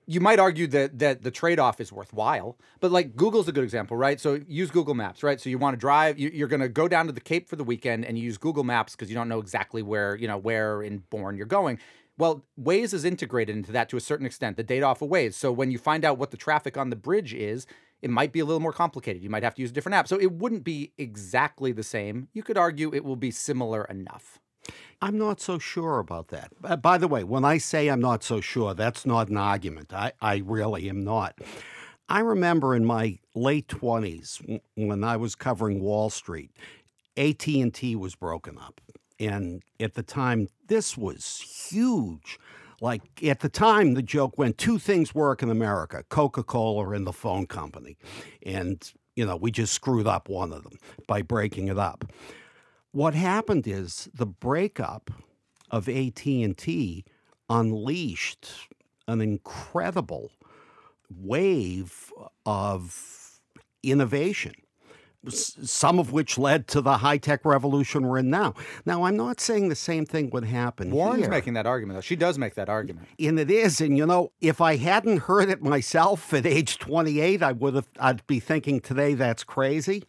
you 0.06 0.20
might 0.20 0.38
argue 0.38 0.66
that 0.68 0.98
that 0.98 1.22
the 1.22 1.30
trade-off 1.30 1.80
is 1.80 1.92
worthwhile, 1.92 2.58
but 2.80 2.90
like 2.90 3.16
Google's 3.16 3.48
a 3.48 3.52
good 3.52 3.64
example, 3.64 3.96
right? 3.96 4.20
So 4.20 4.40
use 4.46 4.70
Google 4.70 4.94
Maps, 4.94 5.22
right? 5.22 5.40
So 5.40 5.48
you 5.50 5.58
want 5.58 5.74
to 5.74 5.80
drive, 5.80 6.18
you, 6.18 6.30
you're 6.32 6.48
going 6.48 6.60
to 6.60 6.68
go 6.68 6.88
down 6.88 7.06
to 7.06 7.12
the 7.12 7.20
Cape 7.20 7.48
for 7.48 7.56
the 7.56 7.64
weekend, 7.64 8.04
and 8.04 8.18
you 8.18 8.24
use 8.24 8.38
Google 8.38 8.64
Maps 8.64 8.94
because 8.94 9.08
you 9.08 9.14
don't 9.14 9.28
know 9.28 9.38
exactly 9.38 9.82
where 9.82 10.16
you 10.16 10.28
know 10.28 10.38
where 10.38 10.82
in 10.82 10.98
Bourne 11.10 11.36
you're 11.36 11.46
going. 11.46 11.78
Well, 12.16 12.44
Waze 12.60 12.94
is 12.94 13.04
integrated 13.04 13.56
into 13.56 13.72
that 13.72 13.88
to 13.88 13.96
a 13.96 14.00
certain 14.00 14.24
extent, 14.24 14.56
the 14.56 14.62
data 14.62 14.86
off 14.86 15.02
of 15.02 15.10
Waze. 15.10 15.34
So 15.34 15.50
when 15.50 15.72
you 15.72 15.78
find 15.78 16.04
out 16.04 16.16
what 16.16 16.30
the 16.30 16.36
traffic 16.36 16.76
on 16.76 16.90
the 16.90 16.96
bridge 16.96 17.34
is, 17.34 17.66
it 18.02 18.10
might 18.10 18.32
be 18.32 18.38
a 18.38 18.44
little 18.44 18.60
more 18.60 18.72
complicated. 18.72 19.22
You 19.22 19.30
might 19.30 19.42
have 19.42 19.54
to 19.56 19.62
use 19.62 19.70
a 19.70 19.74
different 19.74 19.96
app. 19.96 20.06
So 20.06 20.20
it 20.20 20.30
wouldn't 20.30 20.62
be 20.62 20.92
exactly 20.96 21.72
the 21.72 21.82
same. 21.82 22.28
You 22.32 22.44
could 22.44 22.58
argue 22.58 22.94
it 22.94 23.04
will 23.04 23.16
be 23.16 23.32
similar 23.32 23.84
enough. 23.86 24.38
I'm 25.00 25.18
not 25.18 25.40
so 25.40 25.59
sure 25.59 25.98
about 25.98 26.29
that. 26.29 26.50
Uh, 26.62 26.77
by 26.77 26.98
the 26.98 27.09
way, 27.09 27.24
when 27.24 27.44
I 27.44 27.59
say 27.59 27.88
I'm 27.88 28.00
not 28.00 28.22
so 28.22 28.40
sure, 28.40 28.74
that's 28.74 29.05
not 29.05 29.29
an 29.29 29.37
argument. 29.37 29.92
I, 29.92 30.12
I 30.20 30.42
really 30.44 30.88
am 30.88 31.05
not. 31.05 31.38
I 32.09 32.20
remember 32.20 32.74
in 32.74 32.85
my 32.85 33.18
late 33.35 33.68
20s 33.68 34.61
when 34.77 35.05
I 35.05 35.16
was 35.16 35.35
covering 35.35 35.81
Wall 35.81 36.11
Street, 36.11 36.50
AT&T 37.16 37.96
was 37.96 38.14
broken 38.14 38.59
up. 38.59 38.81
And 39.20 39.62
at 39.81 39.94
the 39.94 40.03
time 40.03 40.48
this 40.66 40.96
was 40.96 41.68
huge. 41.70 42.38
Like 42.81 43.03
at 43.22 43.40
the 43.40 43.48
time 43.48 43.94
the 43.94 44.03
joke 44.03 44.37
went 44.37 44.59
two 44.59 44.79
things 44.79 45.14
work 45.14 45.42
in 45.42 45.50
America, 45.50 46.05
Coca-Cola 46.09 46.90
and 46.90 47.07
the 47.07 47.12
phone 47.12 47.46
company. 47.46 47.96
And 48.44 48.83
you 49.16 49.24
know, 49.24 49.37
we 49.37 49.50
just 49.50 49.72
screwed 49.72 50.07
up 50.07 50.29
one 50.29 50.53
of 50.53 50.64
them 50.64 50.79
by 51.07 51.22
breaking 51.22 51.68
it 51.68 51.79
up 51.79 52.05
what 52.94 53.14
happened 53.14 53.66
is 53.66 54.09
the 54.14 54.26
breakup 54.26 55.11
of 55.70 55.88
AT&T 55.88 57.04
unleashed 57.50 58.48
an 59.09 59.20
incredible 59.20 60.30
wave 61.11 62.12
of 62.46 63.40
innovation 63.83 64.54
some 65.30 65.98
of 65.98 66.12
which 66.12 66.37
led 66.38 66.68
to 66.68 66.80
the 66.80 66.98
high-tech 66.98 67.44
revolution 67.44 68.07
we're 68.07 68.18
in 68.18 68.30
now. 68.30 68.54
Now, 68.85 69.04
I'm 69.04 69.16
not 69.16 69.40
saying 69.40 69.68
the 69.68 69.74
same 69.74 70.04
thing 70.04 70.30
would 70.30 70.44
happen 70.44 70.90
Warren's 70.90 71.22
here. 71.22 71.30
making 71.30 71.54
that 71.54 71.66
argument, 71.66 71.96
though. 71.96 72.02
She 72.02 72.16
does 72.16 72.38
make 72.38 72.54
that 72.54 72.68
argument. 72.68 73.09
and 73.18 73.38
it 73.38 73.50
is 73.50 73.80
and 73.80 73.96
you 73.96 74.07
know 74.07 74.33
if 74.40 74.61
i 74.61 74.76
hadn't 74.76 75.20
heard 75.20 75.48
it 75.48 75.62
myself 75.62 76.33
at 76.35 76.46
age 76.46 76.78
28 76.78 77.42
i 77.42 77.52
would 77.52 77.74
have 77.74 77.88
i'd 78.00 78.26
be 78.26 78.40
thinking 78.40 78.80
today 78.80 79.14
that's 79.14 79.44
crazy 79.44 80.04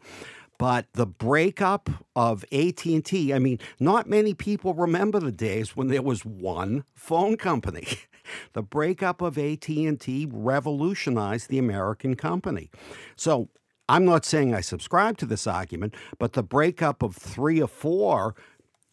but 0.57 0.85
the 0.93 1.05
breakup 1.05 1.89
of 2.15 2.45
AT&T 2.51 3.33
I 3.33 3.39
mean 3.39 3.59
not 3.79 4.09
many 4.09 4.33
people 4.33 4.73
remember 4.73 5.19
the 5.19 5.31
days 5.31 5.75
when 5.75 5.87
there 5.87 6.01
was 6.01 6.25
one 6.25 6.83
phone 6.93 7.37
company. 7.37 7.87
The 8.53 8.63
breakup 8.63 9.21
of 9.21 9.37
AT&T 9.37 10.27
revolutionized 10.31 11.47
the 11.47 11.59
American 11.59 12.15
company. 12.15 12.71
So 13.15 13.49
I'm 13.87 14.03
not 14.03 14.25
saying 14.25 14.51
I 14.51 14.61
subscribe 14.61 15.19
to 15.19 15.27
this 15.27 15.45
argument 15.45 15.93
but 16.17 16.33
the 16.33 16.41
breakup 16.41 17.03
of 17.03 17.15
3 17.15 17.61
or 17.61 17.67
4 17.67 18.35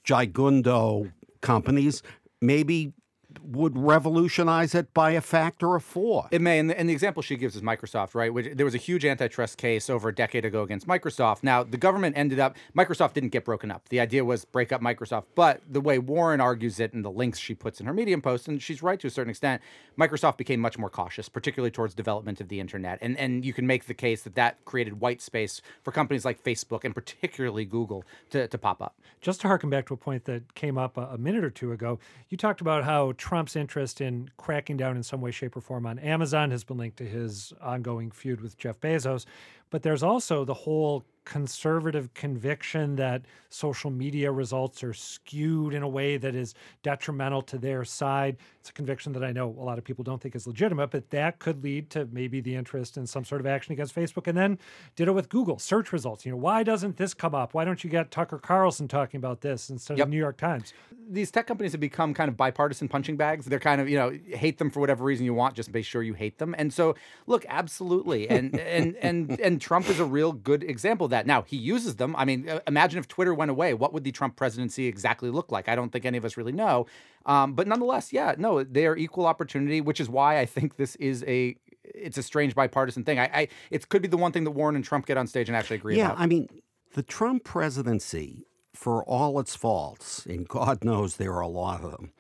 gigundo 0.07 1.13
companies 1.41 2.03
maybe 2.43 2.93
would 3.43 3.79
revolutionize 3.79 4.75
it 4.75 4.93
by 4.95 5.13
a 5.13 5.21
factor 5.21 5.75
of 5.75 5.85
four. 5.85 6.29
It 6.31 6.41
may, 6.41 6.59
and 6.59 6.71
the, 6.71 6.79
and 6.79 6.89
the 6.89 6.93
example 6.93 7.23
she 7.23 7.37
gives 7.37 7.57
is 7.57 7.63
Microsoft, 7.63 8.15
right? 8.15 8.33
Which 8.33 8.49
there 8.55 8.67
was 8.67 8.75
a 8.75 8.79
huge 8.79 9.05
antitrust 9.05 9.59
case 9.59 9.89
over 9.89 10.09
a 10.09 10.15
decade 10.15 10.45
ago 10.45 10.63
against 10.63 10.87
Microsoft. 10.87 11.43
Now 11.43 11.63
the 11.63 11.77
government 11.77 12.17
ended 12.17 12.39
up 12.39 12.57
Microsoft 12.77 13.15
didn't 13.15 13.31
get 13.31 13.45
broken 13.45 13.71
up. 13.71 13.89
The 13.89 14.01
idea 14.01 14.25
was 14.25 14.45
break 14.45 14.73
up 14.73 14.81
Microsoft, 14.81 15.25
but 15.35 15.61
the 15.69 15.81
way 15.81 15.99
Warren 15.99 16.41
argues 16.41 16.81
it 16.81 16.93
and 16.93 17.05
the 17.05 17.11
links 17.11 17.39
she 17.39 17.55
puts 17.55 17.81
in 17.81 17.87
her 17.87 17.93
Medium 17.93 18.23
post, 18.23 18.49
and 18.49 18.63
she's 18.63 18.83
right 18.83 18.99
to 19.01 19.07
a 19.07 19.11
certain 19.11 19.31
extent, 19.31 19.63
Microsoft 19.99 20.37
became 20.37 20.61
much 20.61 20.79
more 20.79 20.91
cautious, 20.91 21.29
particularly 21.29 21.71
towards 21.71 21.95
development 21.95 22.41
of 22.41 22.49
the 22.49 22.61
internet, 22.61 22.99
and 23.01 23.17
and 23.19 23.45
you 23.45 23.53
can 23.53 23.67
make 23.67 23.87
the 23.87 23.95
case 23.95 24.23
that 24.23 24.35
that 24.35 24.65
created 24.65 25.01
white 25.01 25.21
space 25.21 25.61
for 25.83 25.93
companies 25.93 26.25
like 26.25 26.43
Facebook 26.43 26.85
and 26.85 26.95
particularly 26.95 27.65
Google 27.65 28.05
to, 28.31 28.49
to 28.49 28.59
pop 28.59 28.83
up. 28.83 28.99
Just 29.21 29.41
to 29.43 29.49
harken 29.49 29.71
back 29.71 29.87
to 29.87 29.95
a 29.95 29.97
point 29.97 30.25
that 30.25 30.55
came 30.55 30.79
up 30.79 30.97
a, 30.97 31.03
a 31.03 31.19
minute 31.19 31.45
or 31.45 31.51
two 31.51 31.73
ago, 31.73 31.99
you 32.29 32.37
talked 32.37 32.61
about 32.61 32.85
how 32.85 33.13
Trump's 33.23 33.55
interest 33.55 34.01
in 34.01 34.29
cracking 34.37 34.77
down 34.77 34.97
in 34.97 35.05
some 35.05 35.21
way, 35.21 35.31
shape, 35.31 35.57
or 35.57 35.61
form 35.61 35.87
on 35.87 36.01
Amazon 36.01 36.51
has 36.51 36.65
been 36.65 36.77
linked 36.77 36.97
to 36.97 37.05
his 37.05 37.53
ongoing 37.63 38.11
feud 38.11 38.41
with 38.41 38.59
Jeff 38.59 38.81
Bezos. 38.81 39.27
But 39.71 39.85
there's 39.85 40.03
also 40.03 40.45
the 40.45 40.55
whole 40.55 41.05
conservative 41.25 42.13
conviction 42.15 42.97
that 42.97 43.23
social 43.49 43.91
media 43.91 44.31
results 44.31 44.83
are 44.83 44.95
skewed 44.95 45.75
in 45.75 45.83
a 45.83 45.89
way 45.89 46.17
that 46.17 46.35
is 46.35 46.55
detrimental 46.83 47.43
to 47.43 47.59
their 47.59 47.85
side. 47.85 48.37
It's 48.61 48.71
a 48.71 48.73
conviction 48.73 49.13
that 49.13 49.23
I 49.25 49.33
know 49.33 49.49
a 49.49 49.63
lot 49.63 49.79
of 49.79 49.85
people 49.85 50.05
don't 50.05 50.21
think 50.21 50.35
is 50.35 50.47
legitimate, 50.47 50.91
but 50.91 51.11
that 51.11 51.39
could 51.39 51.63
lead 51.63 51.91
to 51.91 52.09
maybe 52.13 52.41
the 52.41 52.55
interest 52.55 52.97
in 52.97 53.07
some 53.07 53.25
sort 53.25 53.41
of 53.41 53.47
action 53.47 53.73
against 53.73 53.95
Facebook. 53.95 54.27
And 54.27 54.37
then 54.37 54.59
did 54.97 55.09
it 55.09 55.13
with 55.13 55.29
Google 55.29 55.59
search 55.59 55.93
results. 55.93 56.25
You 56.25 56.33
know, 56.33 56.39
why 56.39 56.63
doesn't 56.63 56.97
this 56.97 57.15
come 57.15 57.35
up? 57.35 57.55
Why 57.55 57.65
don't 57.65 57.83
you 57.85 57.91
get 57.91 58.11
Tucker 58.11 58.39
Carlson 58.39 58.89
talking 58.89 59.19
about 59.19 59.41
this 59.41 59.71
instead 59.71 59.99
Yep. 59.99 60.07
of 60.07 60.11
the 60.11 60.15
New 60.17 60.21
York 60.21 60.37
Times? 60.39 60.73
these 61.09 61.31
tech 61.31 61.47
companies 61.47 61.73
have 61.73 61.81
become 61.81 62.15
kind 62.15 62.29
of 62.29 62.37
bipartisan 62.37 62.89
punching 62.89 63.17
bags. 63.17 63.45
They're 63.45 63.59
kind 63.59 63.81
of, 63.81 63.89
you 63.89 63.97
know, 63.99 64.17
hate 64.37 64.59
them 64.59 64.71
for 64.71 64.81
whatever 64.81 65.05
reason 65.05 65.27
you 65.27 65.35
want, 65.35 65.55
just 65.55 65.73
make 65.73 65.85
sure 65.85 66.03
you 66.03 66.15
hate 66.15 66.39
them. 66.39 66.55
And 66.57 66.73
so, 66.73 66.95
look, 67.27 67.45
absolutely. 67.49 68.29
And 68.31 68.59
and 68.59 68.97
and 68.97 69.39
and 69.41 69.61
Trump 69.61 69.89
is 69.89 70.01
a 70.01 70.05
real 70.05 70.33
good 70.33 70.63
example 70.63 71.09
that. 71.13 71.27
Now, 71.27 71.43
he 71.43 71.57
uses 71.57 71.97
them. 71.97 72.15
I 72.17 72.25
mean, 72.25 72.49
uh, 72.49 72.61
imagine 72.67 72.99
if 72.99 73.09
Twitter 73.09 73.33
went 73.33 73.51
away, 73.51 73.73
what 73.75 73.93
would 73.93 74.05
the 74.05 74.13
Trump 74.13 74.37
presidency 74.37 74.87
exactly 74.87 75.31
look 75.31 75.53
like? 75.53 75.69
I 75.69 75.77
don't 75.77 75.91
think 75.91 76.05
any 76.05 76.19
of 76.19 76.25
us 76.25 76.37
really 76.37 76.53
know. 76.53 76.87
Um, 77.25 77.55
but 77.55 77.67
nonetheless, 77.69 78.13
yeah, 78.13 78.35
no, 78.37 78.65
they 78.65 78.87
are 78.87 78.97
equal 78.97 79.27
opportunity, 79.27 79.81
which 79.81 80.01
is 80.01 80.09
why 80.09 80.39
I 80.39 80.47
think 80.47 80.77
this 80.77 80.97
is 80.97 81.25
a 81.27 81.57
it's 81.85 82.19
a 82.19 82.23
strange 82.23 82.55
bipartisan 82.55 83.05
thing. 83.05 83.19
I, 83.19 83.31
I 83.33 83.49
it 83.71 83.89
could 83.89 84.03
be 84.03 84.09
the 84.09 84.17
one 84.17 84.33
thing 84.33 84.45
that 84.45 84.51
Warren 84.53 84.77
and 84.77 84.85
Trump 84.85 85.07
get 85.07 85.17
on 85.17 85.27
stage 85.27 85.49
and 85.49 85.57
actually 85.57 85.77
agree 85.77 85.97
Yeah, 85.97 86.07
about. 86.07 86.21
I 86.21 86.27
mean, 86.27 86.49
the 86.95 87.03
Trump 87.03 87.45
presidency, 87.45 88.47
for 88.75 89.05
all 89.05 89.39
its 89.41 89.55
faults, 89.55 90.27
and 90.27 90.49
God 90.49 90.85
knows 90.85 91.17
there 91.17 91.33
are 91.35 91.41
a 91.41 91.49
lot 91.49 91.83
of 91.85 91.93
them, 91.93 92.13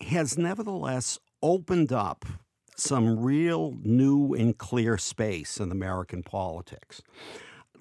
has 0.00 0.38
nevertheless 0.38 1.18
opened 1.42 1.92
up 1.92 2.24
some 2.76 3.20
real 3.20 3.74
new 3.82 4.34
and 4.34 4.56
clear 4.56 4.98
space 4.98 5.58
in 5.58 5.70
American 5.70 6.22
politics. 6.22 7.02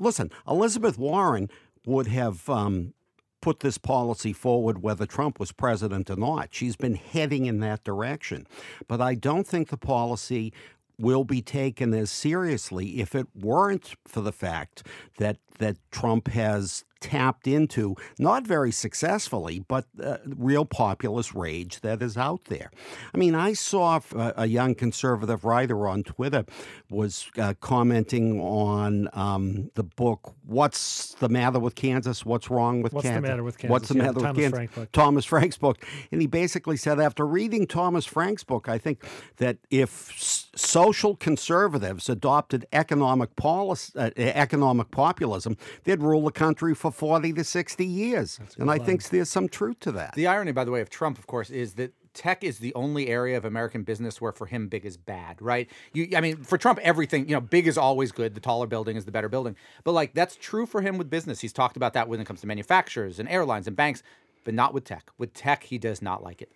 Listen, 0.02 0.32
Elizabeth 0.48 0.98
Warren 0.98 1.50
would 1.86 2.08
have 2.08 2.50
um, 2.50 2.94
put 3.40 3.60
this 3.60 3.78
policy 3.78 4.34
forward 4.34 4.82
whether 4.82 5.06
Trump 5.06 5.40
was 5.40 5.52
president 5.52 6.10
or 6.10 6.16
not. 6.16 6.50
She's 6.52 6.76
been 6.76 6.96
heading 6.96 7.46
in 7.46 7.60
that 7.60 7.84
direction. 7.84 8.48
But 8.88 9.00
I 9.00 9.14
don't 9.14 9.46
think 9.46 9.70
the 9.70 9.78
policy 9.78 10.54
will 10.98 11.24
be 11.24 11.42
taken 11.42 11.94
as 11.94 12.12
seriously 12.12 13.00
if 13.00 13.16
it 13.16 13.28
weren't 13.36 13.94
for 14.08 14.22
the 14.22 14.32
fact 14.32 14.86
that 15.18 15.38
that 15.60 15.78
Trump 15.92 16.28
has 16.30 16.84
tapped 17.02 17.48
into 17.48 17.96
not 18.20 18.46
very 18.48 18.72
successfully 18.72 19.60
but 19.68 19.86
uh, 20.02 20.18
real 20.26 20.66
populist 20.66 21.34
rage 21.34 21.82
that 21.82 22.02
is 22.02 22.16
out 22.18 22.46
there. 22.46 22.72
I 23.14 23.18
mean, 23.18 23.36
I 23.36 23.54
saw 23.54 24.00
a, 24.16 24.34
a 24.38 24.46
young 24.46 24.76
conservative 24.76 25.44
writer 25.44 25.88
on 25.88 26.04
Twitter 26.04 26.46
was 26.90 27.30
uh, 27.38 27.54
commenting 27.60 28.40
on 28.40 29.10
um, 29.14 29.72
the 29.76 29.84
book 29.84 30.34
"What's 30.46 31.16
the 31.16 31.30
Matter 31.30 31.60
with 31.60 31.76
Kansas? 31.76 32.26
What's 32.26 32.50
Wrong 32.50 32.82
with 32.82 32.94
What's 32.94 33.06
the 33.08 33.14
Kansas? 33.14 33.30
Matter 33.30 33.44
with 33.44 33.58
Kansas? 33.58 33.72
What's 33.72 33.88
the 33.90 33.96
Yeah, 33.96 34.02
matter 34.04 34.14
the 34.14 34.20
with 34.20 34.26
Thomas 34.26 34.42
Kansas?" 34.42 34.58
Frank 34.58 34.76
book. 34.76 34.92
Thomas 34.92 35.26
Frank's 35.26 35.58
book, 35.58 35.86
and 36.12 36.22
he 36.22 36.28
basically 36.28 36.78
said 36.78 37.00
after 37.00 37.26
reading 37.26 37.66
Thomas 37.68 38.06
Frank's 38.06 38.44
book, 38.44 38.70
I 38.70 38.78
think 38.78 39.04
that 39.38 39.58
if 39.70 40.10
s- 40.12 40.50
social 40.56 41.16
conservatives 41.16 42.10
adopted 42.10 42.66
economic 42.74 43.36
policy, 43.36 43.92
uh, 43.98 44.12
economic 44.18 44.92
populism, 44.92 45.58
they'd 45.84 46.02
rule 46.02 46.26
the 46.26 46.32
country 46.32 46.76
for 46.76 46.91
forty 46.92 47.34
to 47.34 47.44
sixty 47.44 47.86
years, 47.86 48.40
and 48.58 48.70
I 48.70 48.78
think 48.78 49.04
there's 49.10 49.30
some 49.30 49.48
truth 49.50 49.80
to 49.82 49.92
that. 49.94 50.14
The 50.16 50.28
irony, 50.28 50.52
by 50.52 50.64
the 50.64 50.72
way, 50.72 50.82
of 50.82 50.90
Trump, 50.90 51.18
of 51.18 51.28
course, 51.28 51.50
is 51.50 51.74
that 51.74 51.94
tech 52.14 52.44
is 52.44 52.60
the 52.60 52.74
only 52.74 53.08
area 53.08 53.38
of 53.38 53.46
American 53.46 53.84
business 53.84 54.20
where 54.20 54.32
for 54.32 54.46
him 54.46 54.68
big 54.68 54.86
is 54.86 54.98
bad, 54.98 55.42
right? 55.42 55.70
You, 55.94 56.10
I 56.16 56.22
mean, 56.22 56.38
for 56.44 56.58
Trump, 56.58 56.80
everything 56.80 57.28
you 57.28 57.36
know, 57.36 57.42
big 57.42 57.68
is 57.68 57.78
always 57.78 58.12
good. 58.12 58.36
The 58.36 58.42
taller 58.42 58.68
building 58.68 58.98
is 58.98 59.06
the 59.06 59.12
better 59.12 59.30
building, 59.30 59.56
but 59.84 59.94
like 59.94 60.14
that's 60.14 60.36
true 60.36 60.66
for 60.66 60.82
him 60.82 60.98
with 60.98 61.10
business. 61.10 61.40
He's 61.40 61.54
talked 61.54 61.78
about 61.78 61.94
that 61.94 62.08
when 62.08 62.20
it 62.20 62.26
comes 62.26 62.42
to 62.42 62.48
manufacturers 62.48 63.20
and 63.20 63.30
airlines 63.30 63.68
and 63.68 63.76
banks, 63.76 64.04
but 64.44 64.54
not 64.54 64.74
with 64.74 64.84
tech. 64.84 65.12
With 65.18 65.34
tech, 65.34 65.64
he 65.64 65.78
does 65.78 66.02
not 66.02 66.24
like 66.24 66.42
it. 66.42 66.52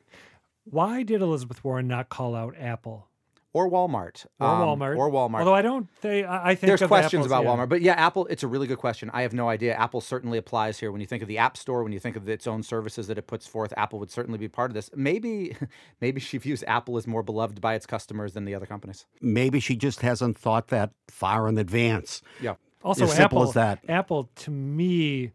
Why 0.65 1.03
did 1.03 1.21
Elizabeth 1.21 1.63
Warren 1.63 1.87
not 1.87 2.09
call 2.09 2.35
out 2.35 2.55
Apple 2.59 3.07
or 3.55 3.69
Walmart 3.69 4.25
or 4.37 4.47
um, 4.47 4.59
Walmart 4.79 4.97
or 4.97 5.09
Walmart. 5.09 5.39
Although 5.39 5.53
I 5.55 5.61
don't, 5.61 5.87
they 6.01 6.25
I 6.25 6.51
I 6.51 6.55
think 6.55 6.67
There's 6.67 6.81
of 6.81 6.89
questions 6.89 7.25
Apple's- 7.25 7.27
about 7.27 7.43
yeah. 7.45 7.49
Walmart, 7.63 7.69
but 7.69 7.81
yeah, 7.81 7.93
Apple. 7.93 8.25
It's 8.27 8.43
a 8.43 8.49
really 8.49 8.67
good 8.67 8.79
question. 8.79 9.09
I 9.13 9.21
have 9.21 9.33
no 9.33 9.47
idea. 9.47 9.73
Apple 9.75 10.01
certainly 10.01 10.37
applies 10.37 10.77
here. 10.77 10.91
When 10.91 10.99
you 10.99 11.07
think 11.07 11.21
of 11.21 11.29
the 11.29 11.37
App 11.37 11.55
Store, 11.55 11.81
when 11.81 11.93
you 11.93 11.99
think 11.99 12.17
of 12.17 12.27
its 12.27 12.47
own 12.47 12.63
services 12.63 13.07
that 13.07 13.17
it 13.17 13.27
puts 13.27 13.47
forth, 13.47 13.71
Apple 13.77 13.97
would 13.99 14.11
certainly 14.11 14.37
be 14.37 14.49
part 14.49 14.71
of 14.71 14.75
this. 14.75 14.89
Maybe, 14.93 15.55
maybe 16.01 16.19
she 16.19 16.37
views 16.37 16.65
Apple 16.67 16.97
as 16.97 17.07
more 17.07 17.23
beloved 17.23 17.61
by 17.61 17.75
its 17.75 17.85
customers 17.85 18.33
than 18.33 18.43
the 18.43 18.53
other 18.53 18.65
companies. 18.65 19.05
Maybe 19.21 19.61
she 19.61 19.77
just 19.77 20.01
hasn't 20.01 20.37
thought 20.37 20.67
that 20.67 20.91
far 21.07 21.47
in 21.47 21.57
advance. 21.57 22.21
Yeah. 22.41 22.55
Also, 22.83 23.05
As 23.05 23.13
simple 23.13 23.39
Apple, 23.39 23.47
as 23.47 23.53
that. 23.53 23.79
Apple 23.87 24.29
to 24.35 24.51
me 24.51 25.31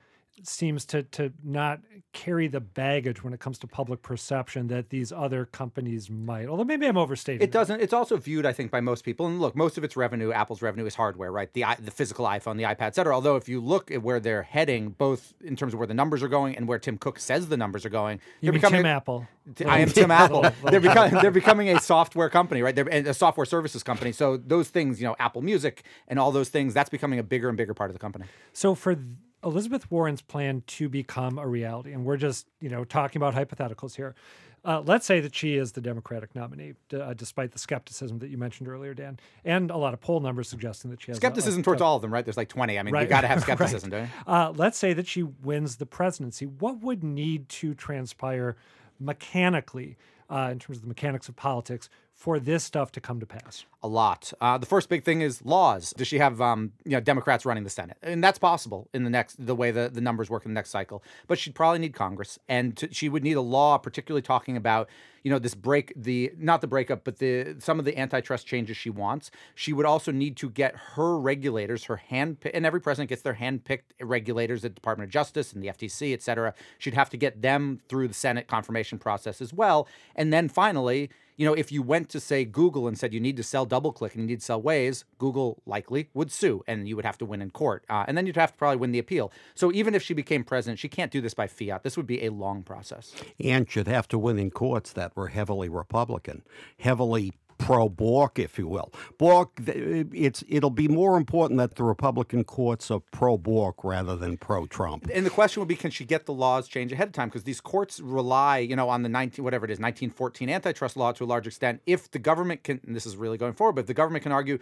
seems 0.46 0.84
to 0.86 1.02
to 1.04 1.32
not 1.42 1.80
carry 2.12 2.48
the 2.48 2.60
baggage 2.60 3.22
when 3.22 3.32
it 3.32 3.38
comes 3.40 3.58
to 3.58 3.66
public 3.66 4.02
perception 4.02 4.66
that 4.66 4.90
these 4.90 5.12
other 5.12 5.44
companies 5.44 6.10
might. 6.10 6.48
Although 6.48 6.64
maybe 6.64 6.86
I'm 6.86 6.96
overstating. 6.96 7.42
It 7.42 7.52
doesn't. 7.52 7.80
It's 7.80 7.92
also 7.92 8.16
viewed, 8.16 8.44
I 8.46 8.52
think, 8.52 8.70
by 8.70 8.80
most 8.80 9.04
people. 9.04 9.26
And 9.26 9.40
look, 9.40 9.54
most 9.54 9.78
of 9.78 9.84
its 9.84 9.96
revenue, 9.96 10.32
Apple's 10.32 10.62
revenue, 10.62 10.86
is 10.86 10.94
hardware, 10.94 11.30
right? 11.30 11.52
The 11.52 11.64
the 11.78 11.90
physical 11.90 12.24
iPhone, 12.26 12.56
the 12.56 12.64
iPad, 12.64 12.82
et 12.82 12.94
cetera. 12.94 13.14
Although, 13.14 13.36
if 13.36 13.48
you 13.48 13.60
look 13.60 13.90
at 13.90 14.02
where 14.02 14.20
they're 14.20 14.42
heading, 14.42 14.90
both 14.90 15.34
in 15.44 15.56
terms 15.56 15.72
of 15.72 15.78
where 15.78 15.86
the 15.86 15.94
numbers 15.94 16.22
are 16.22 16.28
going 16.28 16.56
and 16.56 16.66
where 16.66 16.78
Tim 16.78 16.98
Cook 16.98 17.18
says 17.18 17.48
the 17.48 17.56
numbers 17.56 17.84
are 17.84 17.90
going, 17.90 18.20
You 18.40 18.46
they're 18.50 18.52
becoming. 18.52 18.80
Tim 18.80 18.86
Apple? 18.86 19.26
I 19.66 19.78
am 19.78 19.88
Tim 19.88 20.10
Apple. 20.22 20.44
They're 20.64 20.80
becoming 20.80 21.14
they're 21.22 21.30
becoming 21.30 21.68
a 21.70 21.80
software 21.80 22.28
company, 22.28 22.62
right? 22.62 22.74
They're 22.74 22.88
a 22.88 23.14
software 23.14 23.46
services 23.46 23.82
company. 23.82 24.12
So 24.12 24.36
those 24.36 24.68
things, 24.68 25.00
you 25.00 25.06
know, 25.06 25.16
Apple 25.18 25.42
Music 25.42 25.84
and 26.08 26.18
all 26.18 26.32
those 26.32 26.48
things, 26.48 26.74
that's 26.74 26.90
becoming 26.90 27.18
a 27.18 27.22
bigger 27.22 27.48
and 27.48 27.56
bigger 27.56 27.74
part 27.74 27.90
of 27.90 27.94
the 27.94 28.00
company. 28.00 28.26
So 28.52 28.74
for 28.74 28.94
th- 28.94 29.06
Elizabeth 29.44 29.90
Warren's 29.90 30.22
plan 30.22 30.62
to 30.66 30.88
become 30.88 31.38
a 31.38 31.46
reality, 31.46 31.92
and 31.92 32.04
we're 32.04 32.16
just 32.16 32.46
you 32.60 32.68
know 32.68 32.84
talking 32.84 33.20
about 33.22 33.34
hypotheticals 33.34 33.96
here. 33.96 34.14
Uh, 34.62 34.82
let's 34.84 35.06
say 35.06 35.20
that 35.20 35.34
she 35.34 35.56
is 35.56 35.72
the 35.72 35.80
Democratic 35.80 36.34
nominee, 36.34 36.74
d- 36.90 36.98
uh, 37.00 37.14
despite 37.14 37.50
the 37.52 37.58
skepticism 37.58 38.18
that 38.18 38.28
you 38.28 38.36
mentioned 38.36 38.68
earlier, 38.68 38.92
Dan, 38.92 39.18
and 39.42 39.70
a 39.70 39.76
lot 39.78 39.94
of 39.94 40.00
poll 40.02 40.20
numbers 40.20 40.50
suggesting 40.50 40.90
that 40.90 41.00
she 41.00 41.10
has 41.10 41.16
a- 41.16 41.18
a- 41.18 41.20
Skepticism 41.22 41.62
towards 41.62 41.80
all 41.80 41.96
of 41.96 42.02
them, 42.02 42.12
right? 42.12 42.22
There's 42.26 42.36
like 42.36 42.50
20. 42.50 42.78
I 42.78 42.82
mean, 42.82 42.92
you 42.92 43.00
Right. 43.00 43.08
got 43.08 43.22
to 43.22 43.26
have 43.26 43.38
Right. 43.48 43.56
skepticism, 43.56 43.88
don't 43.88 44.02
you? 44.02 44.08
Uh, 44.26 44.52
let's 44.54 44.76
say 44.76 44.92
that 44.92 45.06
she 45.06 45.22
wins 45.22 45.76
the 45.76 45.86
presidency. 45.86 46.44
What 46.44 46.80
would 46.82 47.02
need 47.02 47.48
to 47.48 47.72
transpire 47.72 48.54
mechanically, 48.98 49.96
uh, 50.30 50.48
in 50.52 50.58
terms 50.58 50.78
of 50.78 50.82
the 50.82 50.88
mechanics 50.88 51.28
of 51.28 51.36
politics, 51.36 51.88
for 52.14 52.38
this 52.38 52.62
stuff 52.62 52.92
to 52.92 53.00
come 53.00 53.18
to 53.18 53.26
pass? 53.26 53.64
A 53.82 53.88
lot. 53.88 54.32
Uh, 54.40 54.58
the 54.58 54.66
first 54.66 54.88
big 54.88 55.04
thing 55.04 55.22
is 55.22 55.44
laws. 55.44 55.92
Does 55.96 56.06
she 56.06 56.18
have 56.18 56.40
um, 56.40 56.72
you 56.84 56.92
know 56.92 57.00
Democrats 57.00 57.44
running 57.46 57.64
the 57.64 57.70
Senate? 57.70 57.96
And 58.02 58.22
that's 58.22 58.38
possible 58.38 58.88
in 58.92 59.04
the 59.04 59.10
next 59.10 59.44
the 59.44 59.54
way 59.54 59.70
the, 59.70 59.88
the 59.92 60.00
numbers 60.00 60.28
work 60.28 60.44
in 60.44 60.52
the 60.52 60.54
next 60.54 60.70
cycle. 60.70 61.02
But 61.26 61.38
she'd 61.38 61.54
probably 61.54 61.78
need 61.78 61.94
Congress, 61.94 62.38
and 62.48 62.76
to, 62.76 62.92
she 62.92 63.08
would 63.08 63.24
need 63.24 63.36
a 63.36 63.40
law, 63.40 63.78
particularly 63.78 64.22
talking 64.22 64.56
about 64.56 64.88
you 65.22 65.30
know 65.30 65.38
this 65.38 65.54
break 65.54 65.92
the 65.96 66.32
not 66.38 66.60
the 66.60 66.66
breakup, 66.66 67.04
but 67.04 67.18
the 67.18 67.56
some 67.58 67.78
of 67.78 67.84
the 67.84 67.98
antitrust 67.98 68.46
changes 68.46 68.76
she 68.76 68.90
wants. 68.90 69.30
She 69.54 69.72
would 69.72 69.86
also 69.86 70.12
need 70.12 70.36
to 70.38 70.50
get 70.50 70.74
her 70.94 71.18
regulators, 71.18 71.84
her 71.84 71.96
hand 71.96 72.38
and 72.52 72.64
every 72.64 72.80
president 72.80 73.08
gets 73.08 73.22
their 73.22 73.34
hand-picked 73.34 73.94
regulators 74.00 74.64
at 74.64 74.74
Department 74.74 75.08
of 75.08 75.12
Justice 75.12 75.52
and 75.52 75.62
the 75.62 75.68
FTC, 75.68 76.12
et 76.12 76.22
cetera. 76.22 76.54
She'd 76.78 76.94
have 76.94 77.10
to 77.10 77.16
get 77.16 77.42
them 77.42 77.80
through 77.88 78.08
the 78.08 78.14
Senate 78.14 78.48
confirmation 78.48 78.98
process 78.98 79.40
as 79.40 79.52
well, 79.52 79.88
and 80.16 80.32
then 80.32 80.48
finally 80.48 81.10
you 81.40 81.46
know, 81.46 81.54
if 81.54 81.72
you 81.72 81.80
went 81.80 82.10
to 82.10 82.20
say 82.20 82.44
Google 82.44 82.86
and 82.86 82.98
said 82.98 83.14
you 83.14 83.18
need 83.18 83.38
to 83.38 83.42
sell 83.42 83.66
DoubleClick 83.66 84.12
and 84.12 84.24
you 84.24 84.26
need 84.26 84.40
to 84.40 84.44
sell 84.44 84.60
Waze, 84.60 85.04
Google 85.16 85.62
likely 85.64 86.10
would 86.12 86.30
sue, 86.30 86.62
and 86.66 86.86
you 86.86 86.96
would 86.96 87.06
have 87.06 87.16
to 87.16 87.24
win 87.24 87.40
in 87.40 87.50
court, 87.50 87.82
uh, 87.88 88.04
and 88.06 88.14
then 88.14 88.26
you'd 88.26 88.36
have 88.36 88.52
to 88.52 88.58
probably 88.58 88.76
win 88.76 88.92
the 88.92 88.98
appeal. 88.98 89.32
So 89.54 89.72
even 89.72 89.94
if 89.94 90.02
she 90.02 90.12
became 90.12 90.44
president, 90.44 90.78
she 90.78 90.90
can't 90.90 91.10
do 91.10 91.22
this 91.22 91.32
by 91.32 91.46
fiat. 91.46 91.82
This 91.82 91.96
would 91.96 92.06
be 92.06 92.26
a 92.26 92.28
long 92.28 92.62
process. 92.62 93.14
And 93.42 93.70
should 93.70 93.88
have 93.88 94.06
to 94.08 94.18
win 94.18 94.38
in 94.38 94.50
courts 94.50 94.92
that 94.92 95.16
were 95.16 95.28
heavily 95.28 95.70
Republican, 95.70 96.42
heavily 96.78 97.32
pro 97.60 97.88
Bork, 97.88 98.38
if 98.38 98.58
you 98.58 98.66
will. 98.66 98.92
Bork, 99.18 99.50
uh, 99.60 99.72
it's 100.12 100.42
it'll 100.48 100.70
be 100.70 100.88
more 100.88 101.16
important 101.16 101.58
that 101.58 101.76
the 101.76 101.84
Republican 101.84 102.44
courts 102.44 102.90
are 102.90 103.00
pro 103.12 103.36
Bork 103.36 103.84
rather 103.84 104.16
than 104.16 104.36
pro 104.36 104.66
Trump. 104.66 105.08
And 105.12 105.24
the 105.24 105.30
question 105.30 105.60
would 105.60 105.68
be, 105.68 105.76
can 105.76 105.90
she 105.90 106.04
get 106.04 106.26
the 106.26 106.32
laws 106.32 106.68
changed 106.68 106.92
ahead 106.92 107.08
of 107.08 107.12
time? 107.12 107.28
Because 107.28 107.44
these 107.44 107.60
courts 107.60 108.00
rely, 108.00 108.58
you 108.58 108.74
know, 108.74 108.88
on 108.88 109.02
the 109.02 109.08
19 109.08 109.44
whatever 109.44 109.64
it 109.64 109.70
is, 109.70 109.78
1914 109.78 110.48
antitrust 110.48 110.96
law 110.96 111.12
to 111.12 111.24
a 111.24 111.26
large 111.26 111.46
extent. 111.46 111.80
If 111.86 112.10
the 112.10 112.18
government 112.18 112.64
can, 112.64 112.80
and 112.86 112.96
this 112.96 113.06
is 113.06 113.16
really 113.16 113.38
going 113.38 113.52
forward, 113.52 113.74
but 113.74 113.82
if 113.82 113.86
the 113.86 113.94
government 113.94 114.22
can 114.22 114.32
argue. 114.32 114.58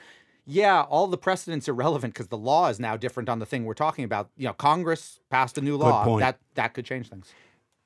Yeah, 0.51 0.81
all 0.81 1.07
the 1.09 1.19
precedents 1.19 1.69
are 1.69 1.75
relevant 1.75 2.15
because 2.15 2.29
the 2.29 2.39
law 2.39 2.69
is 2.71 2.81
now 2.81 2.97
different 2.97 3.29
on 3.29 3.39
the 3.39 3.45
thing 3.45 3.67
we're 3.67 3.75
talking 3.75 4.07
about. 4.07 4.31
You 4.39 4.47
know, 4.47 4.55
Congress 4.55 5.21
passed 5.29 5.59
a 5.59 5.61
new 5.61 5.77
law 5.77 6.03
point. 6.05 6.21
that 6.21 6.39
that 6.55 6.73
could 6.73 6.87
change 6.87 7.11
things. 7.11 7.35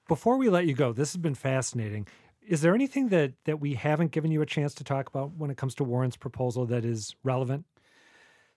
Before 0.06 0.36
we 0.36 0.48
let 0.48 0.66
you 0.66 0.74
go, 0.74 0.92
this 0.92 1.12
has 1.12 1.20
been 1.20 1.34
fascinating. 1.34 2.06
Is 2.46 2.60
there 2.60 2.74
anything 2.74 3.08
that 3.08 3.32
that 3.44 3.60
we 3.60 3.74
haven't 3.74 4.10
given 4.10 4.30
you 4.30 4.42
a 4.42 4.46
chance 4.46 4.74
to 4.74 4.84
talk 4.84 5.08
about 5.08 5.32
when 5.36 5.50
it 5.50 5.56
comes 5.56 5.74
to 5.76 5.84
Warren's 5.84 6.16
proposal 6.16 6.66
that 6.66 6.84
is 6.84 7.14
relevant? 7.22 7.64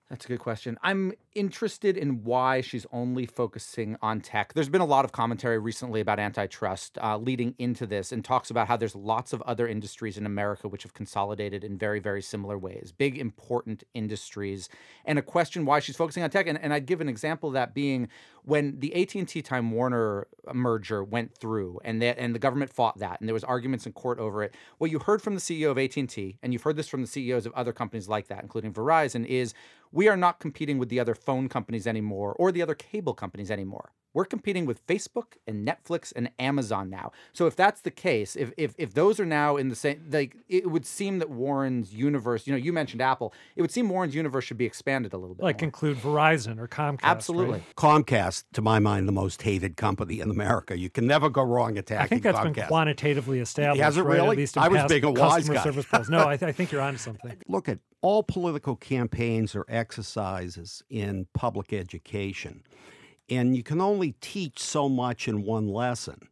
That's 0.10 0.26
a 0.26 0.28
good 0.28 0.40
question. 0.40 0.78
I'm 0.84 1.14
interested 1.34 1.98
in 1.98 2.24
why 2.24 2.62
she's 2.62 2.86
only 2.92 3.26
focusing 3.26 3.98
on 4.04 4.22
tech. 4.22 4.54
There's 4.54 4.70
been 4.70 4.82
a 4.82 4.86
lot 4.86 5.04
of 5.04 5.12
commentary 5.12 5.58
recently 5.58 6.00
about 6.00 6.20
antitrust 6.20 7.00
uh, 7.02 7.18
leading 7.18 7.56
into 7.58 7.88
this 7.88 8.12
and 8.12 8.24
talks 8.24 8.52
about 8.52 8.68
how 8.68 8.78
there's 8.78 8.96
lots 8.96 9.34
of 9.34 9.42
other 9.44 9.68
industries 9.68 10.16
in 10.16 10.28
America 10.28 10.68
which 10.68 10.84
have 10.84 10.94
consolidated 10.94 11.64
in 11.64 11.76
very, 11.76 12.00
very 12.00 12.22
similar 12.22 12.56
ways, 12.56 12.94
big, 12.96 13.18
important 13.18 13.84
industries. 13.96 14.70
And 15.06 15.18
a 15.18 15.24
question 15.24 15.66
why 15.66 15.80
she's 15.80 15.96
focusing 15.96 16.22
on 16.22 16.30
tech. 16.30 16.46
And, 16.46 16.62
and 16.62 16.72
I'd 16.72 16.86
give 16.86 17.02
an 17.02 17.10
example 17.10 17.50
of 17.50 17.54
that 17.54 17.74
being 17.74 18.08
when 18.44 18.80
the 18.80 18.94
AT&T 19.02 19.42
Time 19.42 19.72
Warner 19.72 20.28
merger 20.54 21.04
went 21.04 21.36
through 21.36 21.80
and 21.84 22.00
that 22.04 22.20
and 22.20 22.36
the 22.36 22.40
government 22.40 22.72
fought 22.72 23.00
that 23.00 23.20
and 23.20 23.28
there 23.28 23.34
was 23.34 23.44
arguments 23.44 23.88
in 23.88 23.92
court 23.94 24.20
over 24.20 24.44
it. 24.44 24.54
What 24.78 24.92
you 24.92 25.00
heard 25.00 25.24
from 25.24 25.34
the 25.34 25.42
CEO 25.42 25.72
of 25.72 25.80
AT&T 25.80 26.38
and 26.44 26.54
you've 26.54 26.62
heard 26.62 26.76
this 26.76 26.88
from 26.88 27.02
the 27.02 27.08
CEOs 27.08 27.48
of 27.48 27.54
other 27.54 27.74
companies 27.74 28.08
like 28.08 28.28
that, 28.28 28.44
including 28.44 28.72
Verizon, 28.72 29.26
is 29.26 29.56
we 29.96 30.10
are 30.10 30.18
not 30.18 30.42
competing 30.42 30.78
with 30.78 30.90
the 30.90 31.00
other 31.00 31.16
phone 31.16 31.48
companies 31.48 31.88
anymore 31.88 32.36
or 32.38 32.52
the 32.52 32.62
other 32.62 32.76
cable 32.76 33.14
companies 33.14 33.50
anymore. 33.50 33.94
We're 34.16 34.26
competing 34.26 34.66
with 34.66 34.86
Facebook 34.88 35.34
and 35.46 35.68
Netflix 35.68 36.14
and 36.16 36.32
Amazon 36.40 36.90
now. 36.90 37.12
So 37.34 37.48
if 37.48 37.56
that's 37.56 37.82
the 37.82 37.92
case, 37.92 38.38
if 38.38 38.54
if, 38.58 38.74
if 38.78 38.94
those 38.94 39.20
are 39.20 39.26
now 39.26 39.58
in 39.58 39.68
the 39.68 39.76
same, 39.76 40.08
like 40.10 40.38
it 40.48 40.72
would 40.72 40.86
seem 40.86 41.20
that 41.20 41.30
Warren's 41.30 41.94
universe, 41.94 42.48
you 42.48 42.54
know, 42.54 42.58
you 42.58 42.72
mentioned 42.72 43.02
Apple, 43.02 43.34
it 43.58 43.62
would 43.62 43.72
seem 43.72 43.90
Warren's 43.90 44.16
universe 44.16 44.46
should 44.46 44.58
be 44.58 44.66
expanded 44.66 45.12
a 45.12 45.18
little 45.18 45.36
bit. 45.36 45.44
Like 45.44 45.60
more. 45.60 45.66
include 45.66 45.98
Verizon 45.98 46.60
or 46.60 46.68
Comcast? 46.68 47.04
right? 47.04 47.04
absolutely. 47.04 47.64
Comcast, 47.76 48.46
to 48.54 48.62
my 48.62 48.80
mind, 48.80 49.08
the 49.08 49.12
most 49.12 49.42
hated 49.42 49.76
company 49.76 50.22
in 50.22 50.32
America. 50.32 50.78
You 50.78 50.90
can 50.90 51.06
never 51.06 51.30
go 51.30 51.44
wrong 51.44 51.78
attacking 51.78 52.06
I 52.06 52.08
think 52.08 52.24
that's 52.24 52.40
Comcast. 52.40 52.56
been 52.56 52.68
quantitatively 52.68 53.40
established. 53.40 53.82
Has 53.82 53.98
it 53.98 54.04
right? 54.04 54.20
At 54.20 54.30
least 54.30 54.56
in 54.56 54.64
I 54.64 54.70
was 54.70 54.80
past 54.80 54.90
being 54.90 55.04
a 55.04 55.12
wise 55.12 55.20
customer 55.20 55.56
guy. 55.56 55.64
service 55.64 55.86
polls. 55.86 56.10
No, 56.10 56.26
I, 56.28 56.38
th- 56.38 56.48
I 56.48 56.54
think 56.54 56.72
you're 56.72 56.82
onto 56.82 57.00
something. 57.00 57.36
Look 57.50 57.68
at 57.68 57.80
all 58.02 58.24
political 58.24 58.76
campaigns 58.76 59.56
are 59.56 59.66
exercises 59.68 60.84
in 60.90 61.28
public 61.34 61.74
education, 61.74 62.64
and 63.30 63.56
you 63.56 63.64
can 63.64 63.82
only 63.82 64.14
teach 64.22 64.60
so 64.60 64.88
much 64.90 65.28
in 65.28 65.44
one 65.44 65.68
lesson. 65.68 66.28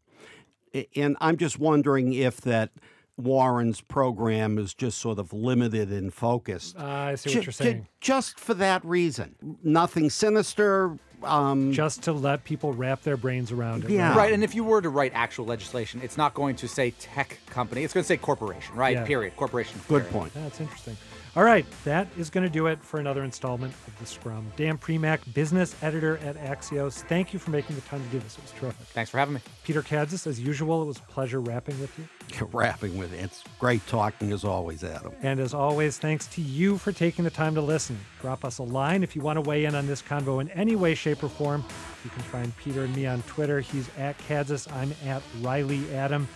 And 0.96 1.16
I'm 1.22 1.38
just 1.38 1.60
wondering 1.60 2.14
if 2.14 2.42
that 2.42 2.72
Warren's 3.18 3.82
program 3.82 4.58
is 4.58 4.74
just 4.74 4.98
sort 4.98 5.20
of 5.20 5.32
limited 5.34 5.92
and 5.92 6.12
focused. 6.14 6.76
Uh, 6.78 6.84
I 6.84 7.16
see 7.16 7.30
what 7.30 7.34
you're 7.36 7.44
ju- 7.44 7.52
saying. 7.52 7.88
just 8.02 8.40
for 8.40 8.56
that 8.56 8.84
reason, 8.84 9.36
nothing 9.64 10.10
sinister. 10.10 10.98
Um, 11.26 11.72
Just 11.72 12.04
to 12.04 12.14
let 12.14 12.44
people 12.44 12.74
wrap 12.74 13.02
their 13.04 13.18
brains 13.18 13.52
around 13.52 13.86
it. 13.86 13.90
Yeah. 13.90 14.16
Right, 14.18 14.34
and 14.34 14.44
if 14.44 14.56
you 14.56 14.64
were 14.64 14.82
to 14.82 14.90
write 14.90 15.12
actual 15.14 15.46
legislation, 15.46 16.02
it's 16.04 16.18
not 16.18 16.34
going 16.34 16.56
to 16.58 16.68
say 16.68 16.92
tech 16.92 17.40
company. 17.50 17.84
It's 17.84 17.94
going 17.94 18.04
to 18.04 18.08
say 18.08 18.18
corporation, 18.18 18.76
right? 18.76 18.96
Yeah. 18.96 19.06
Period. 19.06 19.36
Corporation. 19.36 19.80
good 19.88 20.04
period. 20.04 20.12
point. 20.12 20.34
That's 20.34 20.60
interesting. 20.60 20.98
All 21.36 21.44
right, 21.44 21.66
that 21.84 22.08
is 22.16 22.30
going 22.30 22.44
to 22.44 22.50
do 22.50 22.68
it 22.68 22.80
for 22.84 23.00
another 23.00 23.24
installment 23.24 23.74
of 23.88 23.98
the 23.98 24.06
Scrum. 24.06 24.52
Dan 24.56 24.78
Primack, 24.78 25.20
business 25.34 25.76
editor 25.82 26.18
at 26.18 26.36
Axios. 26.38 27.02
Thank 27.06 27.34
you 27.34 27.40
for 27.40 27.50
making 27.50 27.76
the 27.76 27.82
time 27.82 28.04
to 28.04 28.10
do 28.10 28.20
this. 28.20 28.38
It 28.38 28.44
was 28.44 28.52
terrific. 28.52 28.86
Thanks 28.88 29.10
for 29.10 29.18
having 29.18 29.34
me. 29.34 29.42
Peter 29.64 29.82
Kadzis, 29.82 30.28
as 30.28 30.40
usual, 30.40 30.84
it 30.84 30.86
was 30.86 30.98
a 31.00 31.12
pleasure 31.12 31.40
rapping 31.42 31.80
with 31.82 31.98
you. 31.98 32.08
Wrapping 32.52 32.98
with 32.98 33.14
it. 33.14 33.18
It's 33.18 33.44
great 33.60 33.86
talking 33.88 34.32
as 34.32 34.44
always, 34.44 34.84
Adam. 34.84 35.14
And 35.22 35.40
as 35.40 35.54
always, 35.54 35.98
thanks 35.98 36.28
to 36.28 36.42
you 36.42 36.78
for 36.78 36.92
taking 36.92 37.24
the 37.24 37.32
time 37.32 37.56
to 37.56 37.62
listen. 37.62 37.98
Drop 38.22 38.44
us 38.44 38.58
a 38.58 38.64
line 38.64 39.04
if 39.04 39.16
you 39.16 39.22
want 39.22 39.38
to 39.38 39.42
weigh 39.42 39.66
in 39.66 39.76
on 39.76 39.88
this 39.88 40.02
convo 40.02 40.42
in 40.42 40.50
any 40.50 40.76
way, 40.76 40.96
shape, 40.96 41.24
or 41.24 41.30
form. 41.30 41.64
You 42.04 42.10
can 42.10 42.24
find 42.24 42.56
Peter 42.58 42.84
and 42.84 42.96
me 42.96 43.06
on 43.06 43.22
Twitter. 43.24 43.60
He's 43.60 43.90
at 43.98 44.18
Kadzis. 44.20 44.72
I'm 44.74 44.94
at 45.06 45.22
Reilly 45.42 45.94
Adam. 45.94 46.28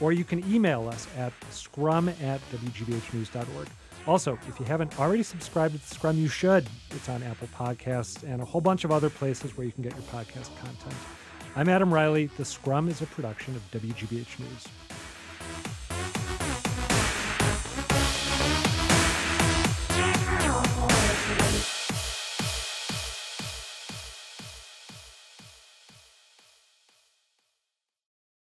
Or 0.00 0.12
you 0.12 0.24
can 0.24 0.44
email 0.52 0.88
us 0.88 1.08
at 1.16 1.32
scrum 1.50 2.08
at 2.08 2.40
wgbhnews.org. 2.50 3.68
Also, 4.06 4.38
if 4.46 4.60
you 4.60 4.66
haven't 4.66 4.98
already 5.00 5.22
subscribed 5.22 5.74
to 5.74 5.80
the 5.80 5.94
Scrum, 5.94 6.16
you 6.16 6.28
should. 6.28 6.64
It's 6.90 7.08
on 7.08 7.24
Apple 7.24 7.48
Podcasts 7.48 8.22
and 8.22 8.40
a 8.40 8.44
whole 8.44 8.60
bunch 8.60 8.84
of 8.84 8.92
other 8.92 9.10
places 9.10 9.56
where 9.56 9.66
you 9.66 9.72
can 9.72 9.82
get 9.82 9.94
your 9.94 10.04
podcast 10.04 10.56
content. 10.60 10.94
I'm 11.56 11.68
Adam 11.68 11.92
Reilly. 11.92 12.26
The 12.36 12.44
Scrum 12.44 12.88
is 12.88 13.02
a 13.02 13.06
production 13.06 13.56
of 13.56 13.68
WGBH 13.72 14.38
News. 14.38 14.68